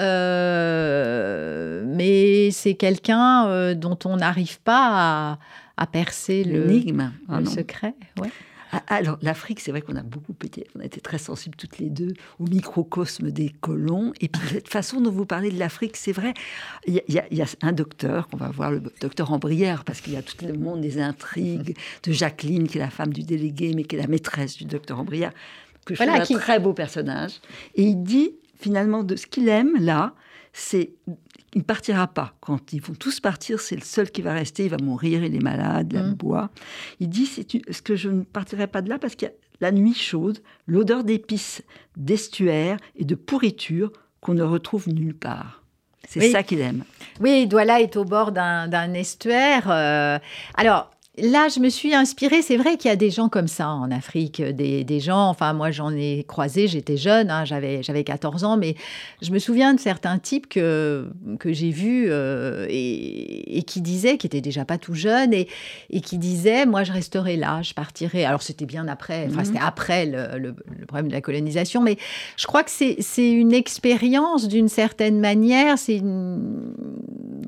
[0.00, 5.38] Euh, mais c'est quelqu'un euh, dont on n'arrive pas à,
[5.76, 7.10] à percer le, L'énigme.
[7.28, 7.50] Ah le non.
[7.50, 7.94] secret.
[8.20, 8.30] Ouais.
[8.72, 11.78] Ah, Alors, l'Afrique, c'est vrai qu'on a beaucoup été, on a été très sensibles toutes
[11.78, 14.12] les deux au microcosme des colons.
[14.20, 16.34] Et puis, cette façon dont vous parlez de l'Afrique, c'est vrai.
[16.86, 20.12] Il y, a- y y un docteur qu'on va voir, le docteur Ambrière, parce qu'il
[20.12, 23.72] y a tout le monde des intrigues de Jacqueline, qui est la femme du délégué,
[23.74, 25.32] mais qui est la maîtresse du docteur Ambrière,
[25.86, 27.40] que je Voilà, trouve un très beau personnage.
[27.74, 30.14] Et il dit, finalement, de ce qu'il aime, là,
[30.52, 30.90] c'est
[31.54, 32.34] il ne partira pas.
[32.40, 34.64] Quand ils vont tous partir, c'est le seul qui va rester.
[34.64, 36.14] Il va mourir, il est malade, il a le Mm.
[36.14, 36.50] bois.
[37.00, 39.30] Il dit c'est une- ce que je ne partirai pas de là parce qu'il y
[39.30, 41.62] a la nuit chaude, l'odeur d'épices,
[41.96, 45.62] d'estuaire et de pourriture qu'on ne retrouve nulle part.
[46.08, 46.30] C'est Oui.
[46.32, 46.84] ça qu'il aime.
[47.20, 49.68] Oui, Douala est au bord d'un d'un estuaire.
[49.70, 50.18] euh,
[50.56, 50.90] alors,
[51.22, 52.42] là, je me suis inspirée.
[52.42, 55.28] C'est vrai qu'il y a des gens comme ça en Afrique, des, des gens.
[55.28, 56.68] Enfin, moi, j'en ai croisé.
[56.68, 58.74] J'étais jeune, hein, j'avais j'avais 14 ans, mais
[59.22, 64.18] je me souviens de certains types que que j'ai vus euh, et, et, qui disaient,
[64.18, 65.48] qui étaient déjà pas tout jeunes et,
[65.90, 68.24] et qui disaient, moi, je resterai là, je partirai.
[68.24, 69.26] Alors, c'était bien après.
[69.28, 69.44] Enfin, mmh.
[69.44, 71.96] c'était après le, le, le, problème de la colonisation, mais
[72.36, 75.78] je crois que c'est c'est une expérience d'une certaine manière.
[75.78, 76.02] C'est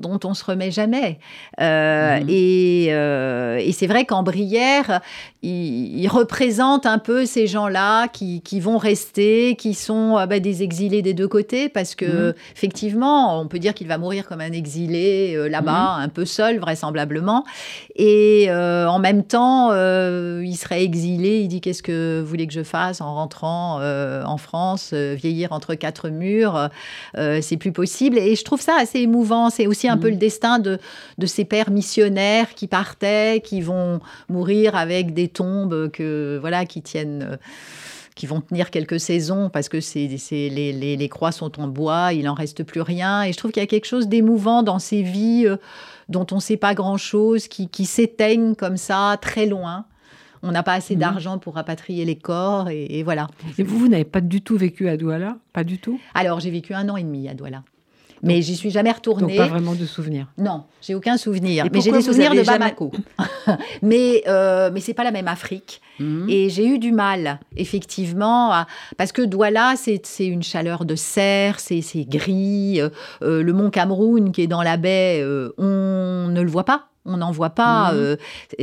[0.01, 1.19] dont on se remet jamais.
[1.61, 2.29] Euh, mmh.
[2.29, 5.01] Et euh, et c'est vrai qu'en Brière,
[5.41, 10.39] il, il, représente un peu ces gens-là qui, qui, vont rester, qui sont euh, bah,
[10.39, 12.33] des exilés des deux côtés, parce que mmh.
[12.55, 16.03] effectivement, on peut dire qu'il va mourir comme un exilé euh, là-bas, mmh.
[16.03, 17.45] un peu seul vraisemblablement,
[17.95, 21.41] et en même temps, il serait exilé.
[21.41, 25.75] Il dit qu'est-ce que vous voulez que je fasse en rentrant en France, vieillir entre
[25.75, 26.69] quatre murs,
[27.15, 28.17] c'est plus possible.
[28.17, 29.49] Et je trouve ça assez émouvant.
[29.49, 30.79] C'est aussi un peu le destin de,
[31.17, 33.99] de ces pères missionnaires qui partaient, qui vont
[34.29, 37.37] mourir avec des tombes que voilà qui tiennent
[38.15, 42.13] qui vont tenir quelques saisons parce que c'est, les, les, les, croix sont en bois,
[42.13, 43.23] il n'en reste plus rien.
[43.23, 45.57] Et je trouve qu'il y a quelque chose d'émouvant dans ces vies euh,
[46.09, 49.85] dont on ne sait pas grand-chose, qui, qui s'éteignent comme ça, très loin.
[50.43, 50.99] On n'a pas assez mmh.
[50.99, 53.27] d'argent pour rapatrier les corps, et, et voilà.
[53.57, 55.37] Et vous, vous n'avez pas du tout vécu à Douala?
[55.53, 55.99] Pas du tout?
[56.13, 57.63] Alors, j'ai vécu un an et demi à Douala.
[58.23, 59.37] Mais j'y suis jamais retournée.
[59.37, 60.27] Donc pas vraiment de souvenirs.
[60.37, 61.65] Non, j'ai aucun souvenir.
[61.71, 62.91] Mais j'ai des souvenirs de Bamako.
[63.17, 63.59] Jamais...
[63.81, 65.81] mais euh, mais c'est pas la même Afrique.
[65.99, 66.29] Mmh.
[66.29, 68.67] Et j'ai eu du mal, effectivement, à...
[68.97, 72.79] parce que Douala, c'est une chaleur de serre, c'est gris.
[72.81, 76.90] Euh, le mont Cameroun qui est dans la baie, euh, on ne le voit pas.
[77.05, 77.95] On n'en voit pas, mmh.
[77.95, 78.15] euh,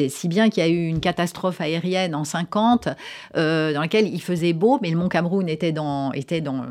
[0.08, 2.88] si bien qu'il y a eu une catastrophe aérienne en 50
[3.36, 6.64] euh, dans laquelle il faisait beau, mais le mont Cameroun était dans, était dans,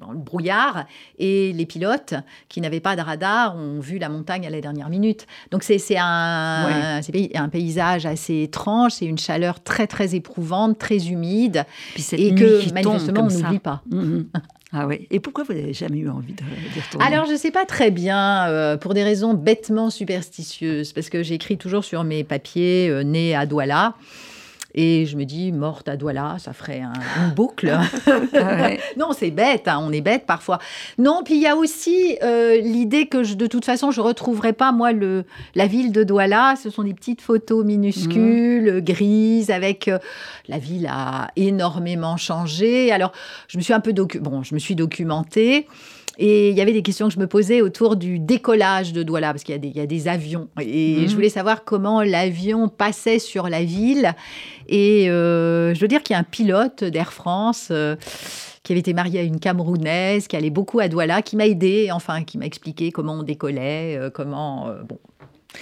[0.00, 0.86] dans le brouillard
[1.18, 2.14] et les pilotes
[2.48, 5.28] qui n'avaient pas de radar ont vu la montagne à la dernière minute.
[5.52, 7.30] Donc c'est un, ouais.
[7.36, 11.64] un paysage assez étrange, c'est une chaleur très très éprouvante, très humide
[12.12, 13.82] et que manifestement on n'oublie pas.
[13.90, 14.22] Mmh.
[14.76, 15.06] Ah oui.
[15.12, 17.06] Et pourquoi vous n'avez jamais eu envie d'y retourner?
[17.06, 21.22] Alors, je ne sais pas très bien, euh, pour des raisons bêtement superstitieuses, parce que
[21.22, 23.94] j'écris toujours sur mes papiers euh, à Douala.
[24.74, 27.72] Et je me dis, morte à Douala, ça ferait un, une boucle.
[28.06, 28.80] ah ouais.
[28.96, 30.58] non, c'est bête, hein, on est bête parfois.
[30.98, 34.06] Non, puis il y a aussi euh, l'idée que je, de toute façon, je ne
[34.06, 36.56] retrouverai pas, moi, le, la ville de Douala.
[36.60, 38.80] Ce sont des petites photos minuscules, mmh.
[38.80, 39.88] grises, avec.
[39.88, 39.98] Euh,
[40.48, 42.92] la ville a énormément changé.
[42.92, 43.12] Alors,
[43.48, 45.66] je me suis un peu docu bon, je me suis documentée.
[46.18, 49.32] Et il y avait des questions que je me posais autour du décollage de Douala,
[49.32, 50.48] parce qu'il y, y, a des avions.
[50.60, 51.08] Et mmh.
[51.08, 54.14] je voulais savoir comment l'avion passait sur la ville.
[54.68, 57.68] Et euh, je veux dire qu'il y a un pilote d'Air France.
[57.70, 57.96] Euh,
[58.62, 61.90] qui avait été marié à une Camerounaise, qui allait beaucoup à Douala, qui m'a aidé,
[61.92, 64.70] enfin, qui m'a expliqué comment on décollait, euh, comment.
[64.88, 64.98] Bon,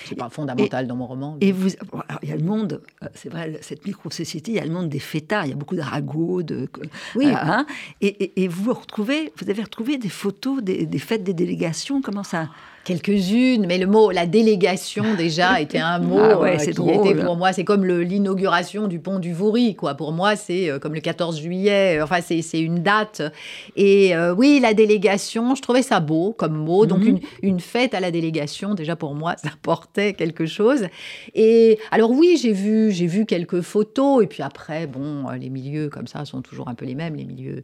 [0.04, 1.36] c'est pas fondamental et, dans mon roman.
[1.40, 1.48] Mais...
[1.48, 2.82] Et vous, alors, il y a le monde,
[3.14, 5.76] c'est vrai, cette micro-société, il y a le monde des fêtards, il y a beaucoup
[5.76, 6.68] de ragots, de,
[7.14, 7.26] oui.
[7.26, 7.66] Euh, hein,
[8.00, 12.02] et, et, et, vous retrouvez, vous avez retrouvé des photos des, des fêtes des délégations,
[12.02, 12.48] comment ça
[12.84, 17.06] quelques-unes, mais le mot, la délégation déjà était un mot ah ouais, euh, qui drôle.
[17.06, 19.94] était pour moi, c'est comme l'inauguration du pont du Voury, quoi.
[19.94, 23.22] Pour moi, c'est euh, comme le 14 juillet, enfin c'est une date.
[23.76, 26.86] Et euh, oui, la délégation, je trouvais ça beau comme mot.
[26.86, 27.08] Donc -hmm.
[27.08, 30.86] une, une, fête à la délégation, déjà pour moi, ça portait quelque chose.
[31.34, 35.88] Et alors oui, j'ai vu, j'ai vu quelques photos, et puis après, bon, les milieux
[35.88, 37.62] comme ça sont toujours un peu les mêmes, les milieux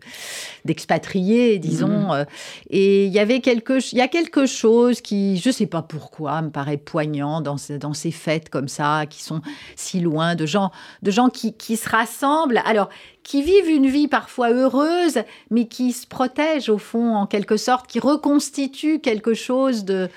[0.64, 2.12] d'expatriés, disons.
[2.12, 2.26] -hmm.
[2.70, 5.83] Et il y avait quelque, il y a quelque chose qui, je ne sais pas
[5.83, 9.40] pourquoi, me paraît poignant dans, dans ces fêtes comme ça, qui sont
[9.77, 10.71] si loin, de gens,
[11.03, 12.61] de gens qui, qui se rassemblent.
[12.64, 12.88] Alors,
[13.23, 15.18] qui vivent une vie parfois heureuse,
[15.51, 20.09] mais qui se protègent au fond, en quelque sorte, qui reconstituent quelque chose de,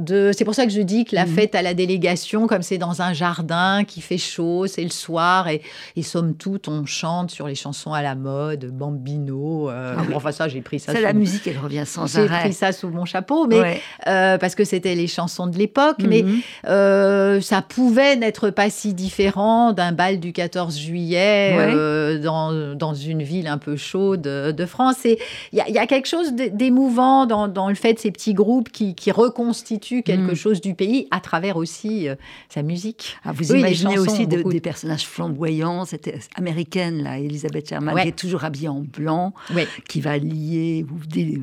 [0.00, 0.32] de...
[0.36, 1.28] C'est pour ça que je dis que la mmh.
[1.28, 5.48] fête à la délégation, comme c'est dans un jardin qui fait chaud, c'est le soir,
[5.48, 5.62] et,
[5.96, 9.70] et, somme toute, on chante sur les chansons à la mode, Bambino.
[9.70, 9.94] Euh...
[9.98, 10.14] Ah oui.
[10.14, 10.92] Enfin, ça, j'ai pris ça.
[10.92, 12.28] C'est la musique, elle revient sans arrêt.
[12.28, 13.80] J'ai pris ça sous mon chapeau, mais ouais.
[14.06, 16.06] euh, parce que c'était les chansons de l'époque, mmh.
[16.06, 16.24] mais
[16.66, 22.18] euh, ça pouvait n'être pas si différent d'un bal du 14 juillet ouais.
[22.20, 25.04] Dans, dans, une ville un peu chaude de France.
[25.04, 25.18] Et
[25.52, 28.70] il y, y, a quelque chose d'émouvant dans, dans, le fait de ces petits groupes
[28.70, 30.36] qui, qui reconstituent quelque mmh.
[30.36, 32.14] chose du pays à travers aussi euh,
[32.48, 33.16] sa musique.
[33.24, 38.02] Ah, vous imaginez aussi de, des personnages flamboyants, cette américaine, là, Elisabeth Sherman, ouais.
[38.02, 39.66] qui est toujours habillée en blanc, ouais.
[39.88, 41.38] qui va lier ou, dé,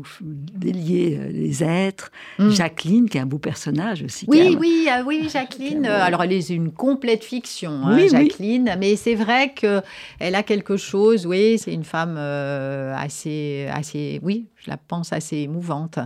[0.00, 2.10] ou délier euh, les êtres.
[2.38, 2.50] Mmh.
[2.50, 4.26] Jacqueline, qui est un beau personnage aussi.
[4.28, 5.86] Oui, oui, euh, oui, Jacqueline.
[5.86, 8.78] Euh, alors, elle est une complète fiction, hein, oui, Jacqueline, oui.
[8.78, 14.46] mais c'est vrai qu'elle a quelque chose, oui, c'est une femme euh, assez, assez, oui,
[14.56, 15.98] je la pense assez émouvante.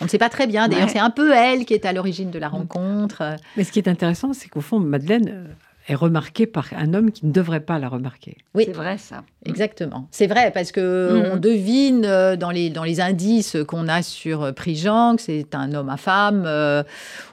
[0.00, 2.30] On ne sait pas très bien, d'ailleurs, c'est un peu elle qui est à l'origine
[2.30, 3.36] de la rencontre.
[3.56, 5.48] Mais ce qui est intéressant, c'est qu'au fond, Madeleine
[5.88, 8.36] est remarquée par un homme qui ne devrait pas la remarquer.
[8.54, 8.64] Oui.
[8.66, 9.22] C'est vrai ça.
[9.46, 10.06] Exactement.
[10.10, 11.32] C'est vrai, parce que Mhm.
[11.32, 15.54] on devine euh, dans les, dans les indices qu'on a sur euh, Prigent que c'est
[15.54, 16.44] un homme à femme.
[16.46, 16.82] euh,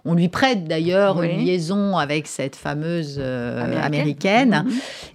[0.05, 1.27] on lui prête d'ailleurs Oui.
[1.29, 4.53] une liaison avec cette fameuse euh, Américaine.
[4.53, 4.63] américaine.
[4.65, 4.71] Mhm.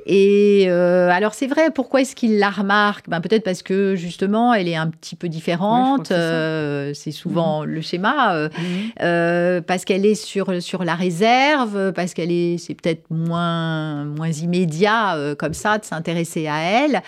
[0.06, 3.08] Et euh, alors c'est vrai, pourquoi est-ce qu'il la remarque?
[3.08, 6.06] Ben, Peut-être parce que justement, elle est un petit peu différente.
[6.08, 8.34] c'est euh, souvent le schéma.
[8.34, 8.90] euh, Mhm.
[9.02, 14.32] euh, parce qu'elle est sur, sur la réserve, parce qu'elle est, c'est peut-être moins, moins
[14.32, 17.02] immédiat euh, comme ça de s'intéresser à elle.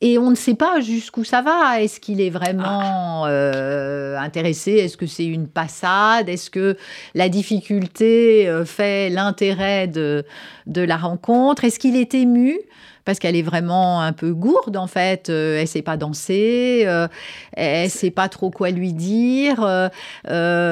[0.00, 1.80] Et on ne sait pas jusqu'où ça va.
[1.80, 4.72] Est-ce qu'il est vraiment euh, intéressé?
[4.72, 6.28] Est-ce que c'est une passade?
[6.28, 6.76] Est-ce que
[7.14, 10.24] la difficulté euh, fait l'intérêt de,
[10.66, 11.64] de la rencontre?
[11.64, 12.58] Est-ce qu'il est ému?
[13.04, 15.28] Parce qu'elle est vraiment un peu gourde en fait.
[15.30, 17.08] Euh, elle sait pas danser, euh,
[17.52, 19.62] elle sait pas trop quoi lui dire.
[19.62, 19.88] euh,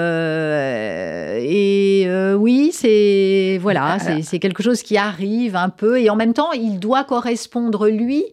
[0.01, 6.01] euh, et euh, oui, c'est voilà, c'est c'est quelque chose qui arrive un peu.
[6.01, 8.25] Et en même temps, il doit correspondre lui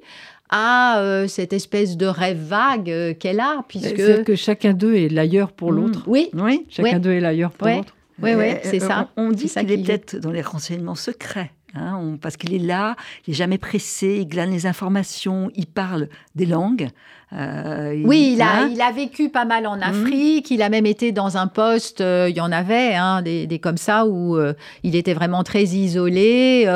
[0.49, 5.09] à euh, cette espèce de rêve vague euh, qu'elle a, puisque que chacun d'eux est
[5.09, 5.75] l'ailleurs pour Mm.
[5.75, 6.03] l'autre.
[6.07, 6.65] oui, Oui.
[6.69, 6.99] Chacun Ouais.
[6.99, 7.77] d'eux est l'ailleurs pour Ouais.
[7.77, 7.93] l'autre.
[8.21, 9.09] oui, oui, c'est ça.
[9.17, 11.51] On, on dit qu'il est qui- peut-être dans les renseignements secrets.
[11.77, 16.09] Hein, parce qu'il est là, il n'est jamais pressé, il glane les informations, il parle
[16.35, 16.89] des langues.
[17.33, 20.49] Euh, Oui, il a, il a vécu pas mal en Afrique.
[20.51, 23.59] Il a même été dans un poste, euh, il y en avait, hein, des, des
[23.59, 26.67] comme ça, où euh, il était vraiment très isolé.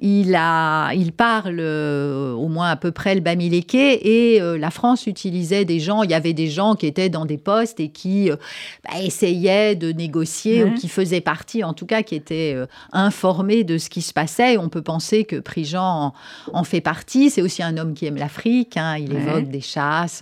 [0.00, 5.64] Il, a, il parle au moins à peu près le bamiléké et la France utilisait
[5.64, 9.00] des gens, il y avait des gens qui étaient dans des postes et qui bah,
[9.02, 12.56] essayaient de négocier ou qui faisaient partie, en tout cas, qui étaient
[12.92, 14.56] informés de ce qui se passait.
[14.56, 16.12] On peut penser que Prigent
[16.52, 17.30] en, en fait partie.
[17.30, 18.76] C'est aussi un homme qui aime l'Afrique.
[18.76, 18.96] hein.
[18.98, 19.60] Il évoque des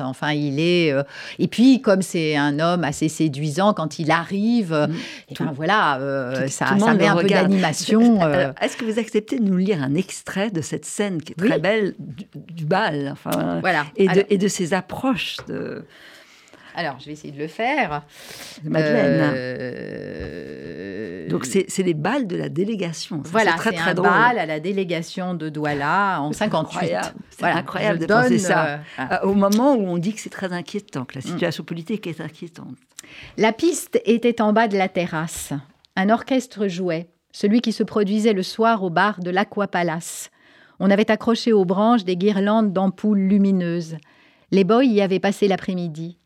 [0.00, 0.92] Enfin, il est.
[0.92, 1.02] euh,
[1.38, 4.94] Et puis, comme c'est un homme assez séduisant, quand il arrive, euh, Mm.
[5.30, 8.20] eh ben voilà, euh, Tout- ça, tout met un peu d'animation.
[8.60, 11.48] Est-ce que vous acceptez de nous lire un extrait de cette scène qui est Oui.
[11.48, 13.84] très belle du, du bal enfin, voilà.
[13.96, 15.84] et, de, alors, et de ses approches de,
[16.74, 18.02] alors, je vais essayer de le faire.
[18.62, 19.32] de Madeleine
[20.34, 23.22] Euh, Donc c'est les balles de la délégation.
[23.24, 24.08] Ça, voilà, c'est très c'est très un drôle.
[24.10, 26.76] bal à la délégation de Douala en C'est 58.
[26.78, 27.14] incroyable.
[27.30, 28.66] C'est Voilà, incroyable de penser donne, ça.
[28.66, 29.20] euh, ah.
[29.24, 31.30] Euh, Au moment où on dit que c'est très inquiétant, que la Mm.
[31.32, 32.76] situation politique est inquiétante.
[33.38, 35.52] La piste était en bas de la terrasse.
[35.96, 40.30] Un orchestre jouait, celui qui se produisait le soir au bar de l'Aqua Palace.
[40.80, 43.96] On avait accroché aux branches des guirlandes d'ampoules lumineuses.
[44.50, 46.18] Les boys y avaient passé l'après-midi.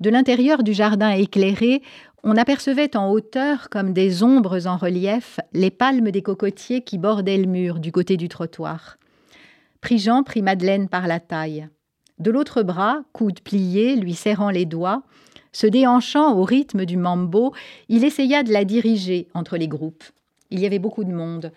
[0.00, 1.82] De l'intérieur du jardin éclairé,
[2.24, 7.38] on apercevait en hauteur, comme des ombres en relief, les palmes des cocotiers qui bordaient
[7.38, 8.96] le mur du côté du trottoir.
[9.80, 11.68] Prigent prit Madeleine par la taille.
[12.18, 15.02] De l'autre bras, coude plié, lui serrant les doigts,
[15.52, 17.52] se déhanchant au rythme du mambo,
[17.88, 20.04] il essaya de la diriger entre les groupes.
[20.50, 21.52] Il y avait beaucoup de monde.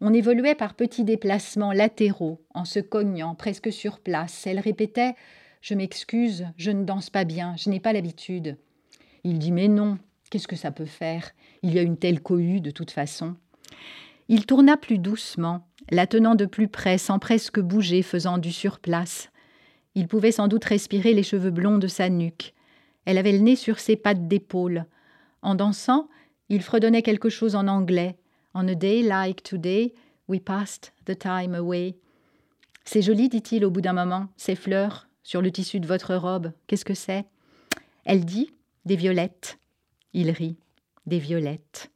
[0.00, 4.46] On évoluait par petits déplacements latéraux, en se cognant presque sur place.
[4.46, 5.14] Elle répétait
[5.62, 8.58] Je m'excuse, je ne danse pas bien, je n'ai pas l'habitude.
[9.22, 9.96] Il dit Mais non,
[10.28, 11.30] qu'est-ce que ça peut faire?
[11.62, 13.36] Il y a une telle cohue de toute façon.
[14.26, 19.30] Il tourna plus doucement, la tenant de plus près, sans presque bouger, faisant du surplace.
[19.94, 22.54] Il pouvait sans doute respirer les cheveux blonds de sa nuque.
[23.04, 24.86] Elle avait le nez sur ses pattes d'épaule.
[25.42, 26.08] En dansant,
[26.48, 28.18] il fredonnait quelque chose en anglais.
[28.54, 29.94] On a day like today,
[30.26, 31.94] we passed the time away.
[32.84, 36.52] C'est joli, dit-il au bout d'un moment, ces fleurs sur le tissu de votre robe.
[36.66, 37.24] Qu'est-ce que c'est?
[38.04, 38.52] Elle dit
[38.84, 39.58] des violettes.
[40.12, 40.56] Il rit.
[41.06, 41.90] Des violettes.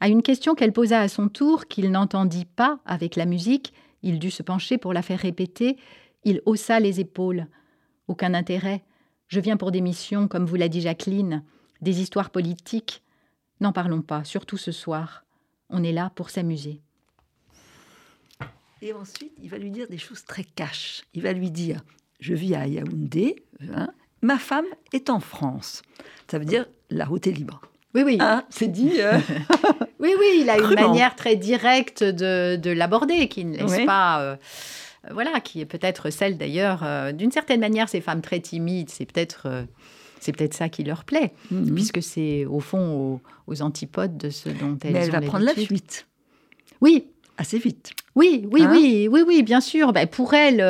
[0.00, 4.18] À une question qu'elle posa à son tour, qu'il n'entendit pas avec la musique, il
[4.18, 5.76] dut se pencher pour la faire répéter.
[6.24, 7.46] Il haussa les épaules.
[8.06, 8.84] Aucun intérêt.
[9.26, 11.42] Je viens pour des missions, comme vous l'a dit Jacqueline,
[11.80, 13.02] des histoires politiques.
[13.60, 15.24] N'en parlons pas, surtout ce soir.
[15.68, 16.80] On est là pour s'amuser.
[18.80, 21.02] Et ensuite, il va lui dire des choses très cash.
[21.12, 21.82] Il va lui dire
[22.20, 23.36] Je vis à Yaoundé,
[23.74, 23.88] hein,
[24.22, 25.82] ma femme est en France.
[26.30, 27.60] Ça veut dire la route est libre.
[27.94, 28.18] Oui, oui.
[28.20, 28.92] Hein, c'est dit.
[29.00, 29.18] euh,
[30.00, 33.86] Oui, oui, il a une manière très directe de, de l'aborder, qui ne laisse Oui.
[33.86, 34.20] pas.
[34.20, 34.36] euh,
[35.10, 36.82] voilà, qui est peut-être celle d'ailleurs.
[36.84, 39.48] euh, D'une certaine manière, ces femmes très timides, c'est peut-être.
[40.20, 41.74] c'est peut-être ça qui leur plaît, mhm.
[41.74, 42.94] puisque c'est au fond
[43.46, 46.06] aux, aux antipodes de ce dont elles Mais elle ont va prendre la fuite
[46.80, 47.06] Oui,
[47.38, 47.90] assez vite.
[48.14, 49.92] Oui, oui, Hein oui, oui, oui, bien sûr.
[49.92, 50.60] Ben, pour elle,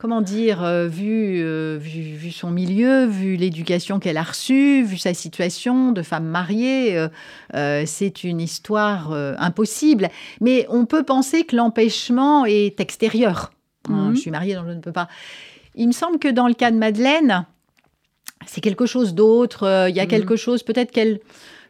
[0.00, 4.96] comment dire, euh, vu, euh, vu, vu son milieu, vu l'éducation qu'elle a reçue, vu
[4.96, 7.06] sa situation de femme mariée,
[7.54, 10.08] euh, c'est une histoire impossible.
[10.40, 13.52] Mais on peut penser que l'empêchement est extérieur.
[13.90, 14.14] Hein, Mhm.
[14.16, 15.08] je suis mariée, donc je ne peux pas.
[15.74, 17.44] Il me semble que dans le cas de Madeleine,
[18.46, 19.86] c'est quelque chose d'autre.
[19.90, 20.08] Il y a Mhm.
[20.08, 21.20] quelque chose, peut-être qu'elle,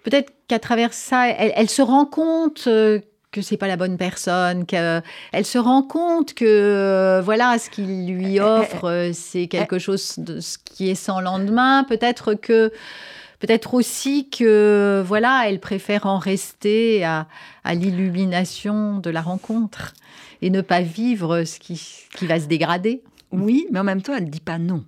[0.05, 3.01] peut-être qu'à travers ça, elle, elle se rend compte euh,
[3.33, 5.03] que c'est pas la bonne personne, qu'elle
[5.45, 10.41] se rend compte que euh, voilà, ce qu'il lui offre, euh, c'est quelque chose de
[10.41, 11.85] ce qui est sans lendemain.
[11.85, 12.73] Peut-être que
[13.41, 17.27] Peut-être aussi que voilà, elle préfère en rester à,
[17.65, 19.95] à l'illumination de la rencontre
[20.43, 21.83] et ne pas vivre ce qui,
[22.15, 23.03] qui va se dégrader.
[23.33, 24.85] Oui, mais en même temps, elle ne dit pas non.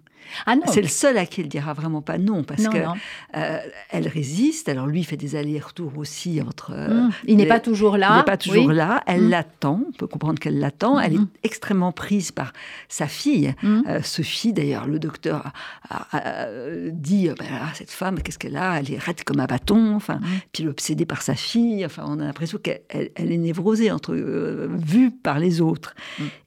[0.46, 2.94] Ah C'est le seul à qui elle dira vraiment pas non, parce non, que non.
[3.36, 3.58] euh,
[3.90, 4.68] elle résiste.
[4.68, 6.72] Alors lui il fait des allers-retours aussi entre.
[6.74, 7.10] euh, Mmh.
[7.28, 8.10] Il n'est pas toujours là.
[8.12, 8.74] Il n'est pas toujours oui.
[8.74, 9.02] là.
[9.06, 9.30] Elle Mm.
[9.30, 9.80] l'attend.
[9.88, 10.98] On peut comprendre qu'elle l'attend.
[11.00, 11.26] Elle Mhm.
[11.42, 12.52] est extrêmement prise par
[12.88, 13.54] sa fille.
[13.64, 15.52] Euh, Sophie, d'ailleurs, le docteur
[15.88, 16.46] a, a- a
[16.90, 18.78] dit Ben là, cette femme, qu'est-ce qu'elle a?
[18.80, 19.94] Elle est raide comme un bâton.
[19.94, 20.20] Enfin,
[20.52, 21.84] puis obsédée par sa fille.
[21.84, 25.94] Enfin, on a l'impression qu'elle elle- elle est névrosée, entre, vue par les autres.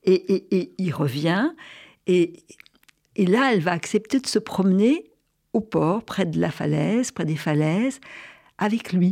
[0.04, 1.50] Et, et- et il revient.
[2.08, 2.34] Et,
[3.16, 5.06] et là, elle va accepter de se promener
[5.54, 8.00] au port, près de la falaise, près des falaises,
[8.58, 9.12] avec lui.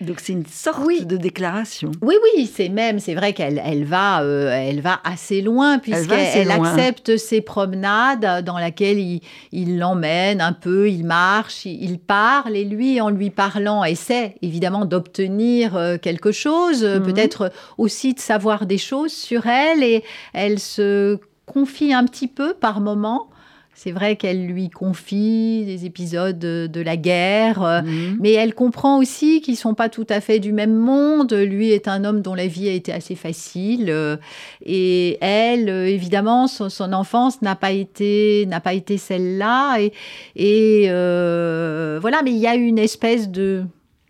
[0.00, 1.06] Donc c'est une sorte Oui.
[1.06, 1.92] de déclaration.
[2.02, 6.50] Oui, oui, c'est même, c'est vrai qu'elle elle va, euh, elle va assez loin puisqu'elle
[6.50, 9.20] accepte ses promenades dans lesquelles
[9.52, 14.34] il l'emmène un peu, il marche, il, il parle et lui, en lui parlant, essaie
[14.42, 17.02] évidemment d'obtenir euh, quelque chose, Mhm.
[17.04, 20.02] peut-être aussi de savoir des choses sur elle et
[20.32, 23.28] elle se confie un petit peu par moments.
[23.76, 27.60] C'est vrai qu'elle lui confie des épisodes de, de la guerre.
[27.64, 28.18] euh, Mhm.
[28.20, 31.32] mais elle comprend aussi qu'ils sont pas tout à fait du même monde.
[31.32, 34.16] Lui est un homme dont la vie a été assez facile, euh,
[34.64, 39.78] et elle, euh, évidemment, son, son enfance n'a pas été n'a pas été celle-là.
[39.80, 39.92] Et,
[40.36, 43.64] et, euh, voilà, mais il y a une espèce de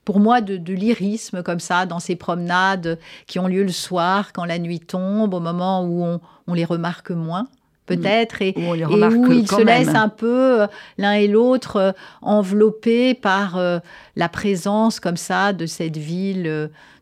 [0.05, 4.33] pour moi, de, de lyrisme comme ça, dans ces promenades qui ont lieu le soir,
[4.33, 7.47] quand la nuit tombe, au moment où on, on les remarque moins,
[7.87, 8.43] peut-être.
[8.43, 9.67] Et, Où on les et remarque où ils se même.
[9.67, 10.67] laissent un peu euh,
[10.99, 13.79] l'un et l'autre euh, enveloppés par euh,
[14.17, 16.45] la présence comme ça de cette ville,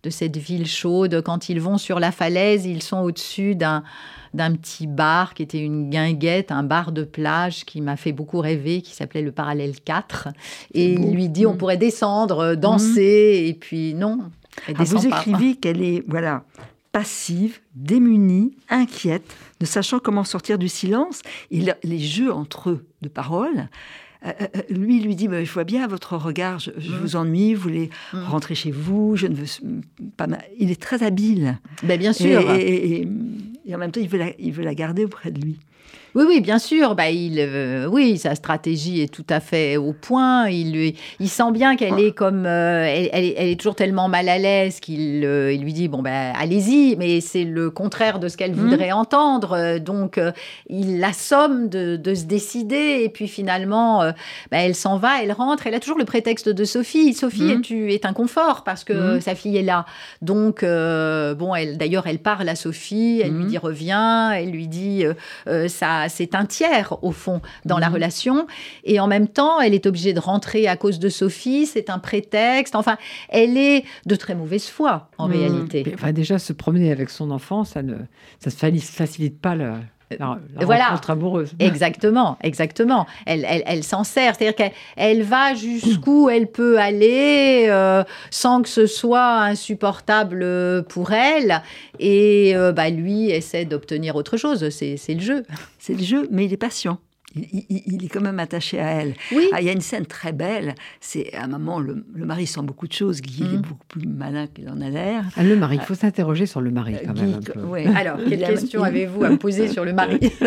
[0.03, 1.22] de cette ville chaude.
[1.24, 3.83] Quand ils vont sur la falaise, ils sont au-dessus d'un
[4.35, 8.41] d'un petit bar qui était une guinguette, un bar de plage qui m'a fait beaucoup
[8.41, 10.28] rêver, qui s'appelait le Parallèle 4.
[10.72, 11.59] Et il lui dit, on Mm.
[11.59, 14.20] pourrait descendre, euh, danser, et puis non,
[14.66, 16.45] elle Ah, descend vous écrivez qu'elle est voilà
[16.93, 19.24] passive, démunie, inquiète,
[19.61, 21.22] ne sachant comment sortir du silence.
[21.51, 23.68] Et le- les jeux entre eux de paroles.
[24.24, 26.99] euh, euh, lui, il lui dit, je vois bien à votre regard, je, je Mm.
[27.01, 28.22] vous ennuie, vous voulez Mm.
[28.22, 29.47] rentrer chez vous, je ne veux
[30.16, 30.28] pas...
[30.28, 31.59] ma- Il est très habile.
[31.82, 32.51] Ben, bien Et, sûr.
[32.53, 32.61] et-
[33.01, 33.09] et-
[33.66, 35.59] et en même temps, il veut, la, il veut la garder auprès de lui.
[36.15, 36.95] Oui, oui, bien sûr.
[36.95, 40.47] Bah, il, euh, oui, sa stratégie est tout à fait au point.
[40.49, 43.75] Il, lui- il sent bien qu'elle est comme, euh, elle, elle est, elle est toujours
[43.75, 47.71] tellement mal à l'aise qu'il euh, il lui dit bon ben allez-y, mais c'est le
[47.71, 48.57] contraire de ce qu'elle Mhm.
[48.69, 49.79] voudrait entendre.
[49.79, 50.21] Donc
[50.69, 54.01] il l'assomme de, de se décider et puis finalement,
[54.51, 55.67] bah, elle s'en va, elle rentre.
[55.67, 57.15] Elle a toujours le prétexte de Sophie.
[57.15, 57.51] Sophie Mhm.
[57.51, 59.21] est, tu- est un confort parce que Mhm.
[59.23, 59.87] sa fille est là.
[60.21, 65.05] Donc bon, elle d'ailleurs elle parle à Sophie, elle lui dit reviens, elle lui dit
[65.49, 65.69] euh,
[66.09, 67.95] c'est un tiers au fond dans la Mhm.
[67.95, 68.47] relation.
[68.85, 71.67] Et en même temps, elle est obligée de rentrer à cause de Sophie.
[71.67, 72.75] C'est un prétexte.
[72.77, 72.97] Enfin,
[73.29, 75.35] elle est de très mauvaise foi en Mhm.
[75.35, 75.83] réalité.
[75.87, 77.95] Mais, enfin, déjà, se promener avec son enfant, ça ne
[78.41, 79.75] ça se facilite pas le-
[80.19, 80.87] la, la voilà.
[80.87, 81.53] rencontre amoureuse.
[81.59, 83.07] Exactement, exactement.
[83.27, 88.63] Elle, elle, elle s'en sert, c'est-à-dire qu'elle elle va jusqu'où elle peut aller euh, sans
[88.63, 91.63] que ce soit insupportable euh, pour elle.
[91.99, 94.69] Et euh, bah, lui essaie d'obtenir autre chose.
[94.71, 95.45] C'est le jeu.
[95.79, 96.99] C'est le jeu, mais il est patient.
[97.35, 99.14] Il, il- il est quand même attaché à elle.
[99.35, 99.49] Oui.
[99.53, 100.74] Ah, il y a une scène très belle.
[101.01, 103.20] C'est à un moment, le, le mari sent beaucoup de choses.
[103.22, 103.62] Guy il est Mhm.
[103.62, 105.24] beaucoup plus malin qu'il en a l'air.
[105.37, 107.35] Ah, le mari, il faut s'interroger sur le mari quand Guy, même.
[107.35, 107.61] un peu.
[107.61, 107.87] ouais.
[107.97, 110.18] Alors, quelle question avez-vous à me poser sur le mari?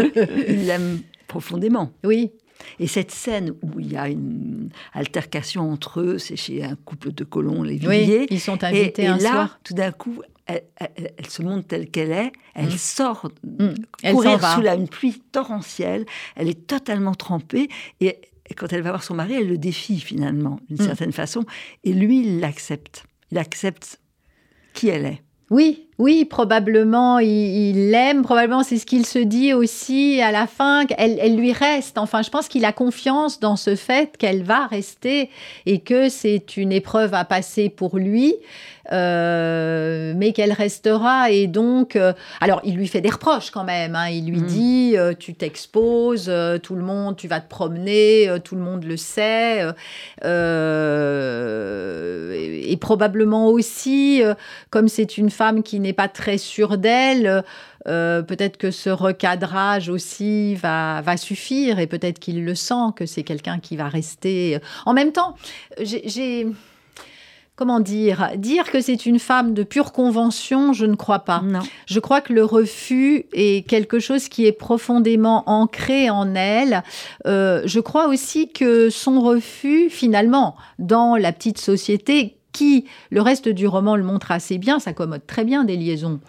[0.47, 1.91] Il l'aime profondément.
[2.03, 2.31] Oui.
[2.79, 7.11] Et cette scène où il y a une altercation entre eux, c'est chez un couple
[7.11, 8.27] de colons, les Oui, Villiers.
[8.29, 9.59] ils sont et, invités et un là, soir.
[9.63, 12.77] tout d'un coup, elle, elle- elle se montre telle qu'elle est, elle Mm.
[12.77, 13.67] sort Mm.
[14.03, 14.55] Elle s'en courir va.
[14.55, 17.69] sous la, une pluie torrentielle, elle est totalement trempée,
[18.01, 18.19] et,
[18.49, 20.87] et quand elle va voir son mari, elle le défie finalement, d'une Mm.
[20.87, 21.45] certaine façon,
[21.83, 23.05] et lui, il l'accepte.
[23.31, 23.99] Il accepte
[24.73, 25.21] qui elle est.
[25.49, 27.29] Oui, oui, probablement il
[27.69, 31.53] il l'aime, probablement c'est ce qu'il se dit aussi à la fin, qu'elle elle lui
[31.53, 31.97] reste.
[31.97, 35.29] Enfin, je pense qu'il a confiance dans ce fait qu'elle va rester
[35.65, 38.35] et que c'est une épreuve à passer pour lui,
[38.91, 41.31] euh, mais qu'elle restera.
[41.31, 43.95] Et donc, euh, alors il lui fait des reproches quand même.
[43.95, 44.09] hein.
[44.09, 44.45] Il lui Mm.
[44.45, 46.31] dit, euh, tu t'exposes,
[46.61, 49.63] tout le monde, tu vas te promener, tout le monde le sait.
[52.66, 54.34] Et, probablement aussi, euh,
[54.70, 57.43] comme c'est une femme qui n'est pas très sûre d'elle,
[57.88, 63.05] euh, peut-être que ce recadrage aussi va, va suffire et peut-être qu'il le sent, que
[63.05, 64.59] c'est quelqu'un qui va rester.
[64.86, 65.36] En même temps,
[65.82, 66.47] j'ai
[67.55, 71.41] comment dire, dire que c'est une femme de pure convention, je ne crois pas.
[71.43, 71.61] Non.
[71.88, 76.84] Je crois que le refus est quelque chose qui est profondément ancré en elle.
[77.26, 83.49] Euh, je crois aussi que son refus, finalement, dans la petite société, qui, le reste
[83.49, 86.20] du roman le montre assez bien, s'accommode très bien des liaisons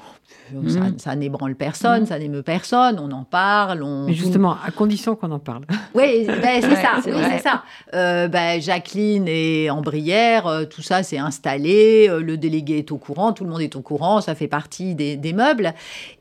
[0.69, 0.99] ça, Mhm.
[0.99, 2.07] ça n'ébranle personne, Mhm.
[2.07, 3.83] ça n'émeut personne, on en parle.
[3.83, 4.07] On...
[4.07, 5.63] Mais justement, à condition qu'on en parle.
[5.95, 6.91] Oui, ben, c'est Ouais, ça.
[7.03, 7.31] c'est oui, vrai.
[7.39, 7.63] c'est ça.
[7.95, 12.93] Euh, ben, Jacqueline est en Brière, euh, tout ça c'est installé, euh, le délégué est
[12.93, 15.75] au courant, tout le monde est au courant, ça fait partie des, des meubles.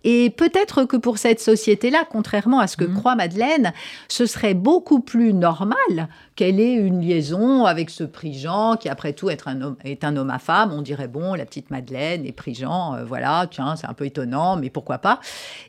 [0.03, 2.95] Et peut-être que pour cette société-là, contrairement à ce que Mhm.
[2.95, 3.73] croit Madeleine,
[4.07, 9.29] ce serait beaucoup plus normal qu'elle ait une liaison avec ce Prigent, qui après tout
[9.29, 10.73] être un homme, est un homme à femme.
[10.73, 14.57] On dirait, bon, la petite Madeleine et Prigent, euh, voilà, tiens, c'est un peu étonnant,
[14.57, 15.19] mais pourquoi pas.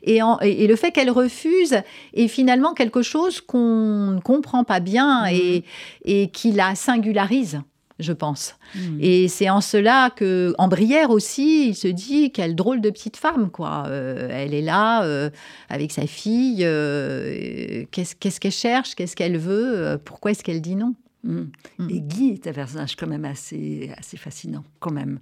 [0.03, 1.77] Et, en- et- et le fait qu'elle refuse
[2.13, 5.63] est finalement quelque chose qu'on ne comprend pas bien et,
[6.03, 7.61] et qui la singularise.
[7.99, 8.55] Je pense.
[8.75, 8.97] Mhm.
[9.01, 13.17] Et c'est en cela que, en Brière aussi, il se dit quelle drôle de petite
[13.17, 13.85] femme, quoi.
[13.87, 15.29] Euh, elle est là euh,
[15.69, 16.63] avec sa fille.
[16.63, 20.93] euh, qu'est-ce qu'elle cherche Qu'est-ce qu'elle veut Pourquoi est-ce qu'elle dit non?
[21.23, 21.49] Mhm.
[21.79, 21.89] Mm.
[21.89, 25.19] Et Guy est un personnage quand même assez, assez fascinant, quand même.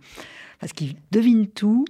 [0.59, 1.86] Parce qu'il devine tout,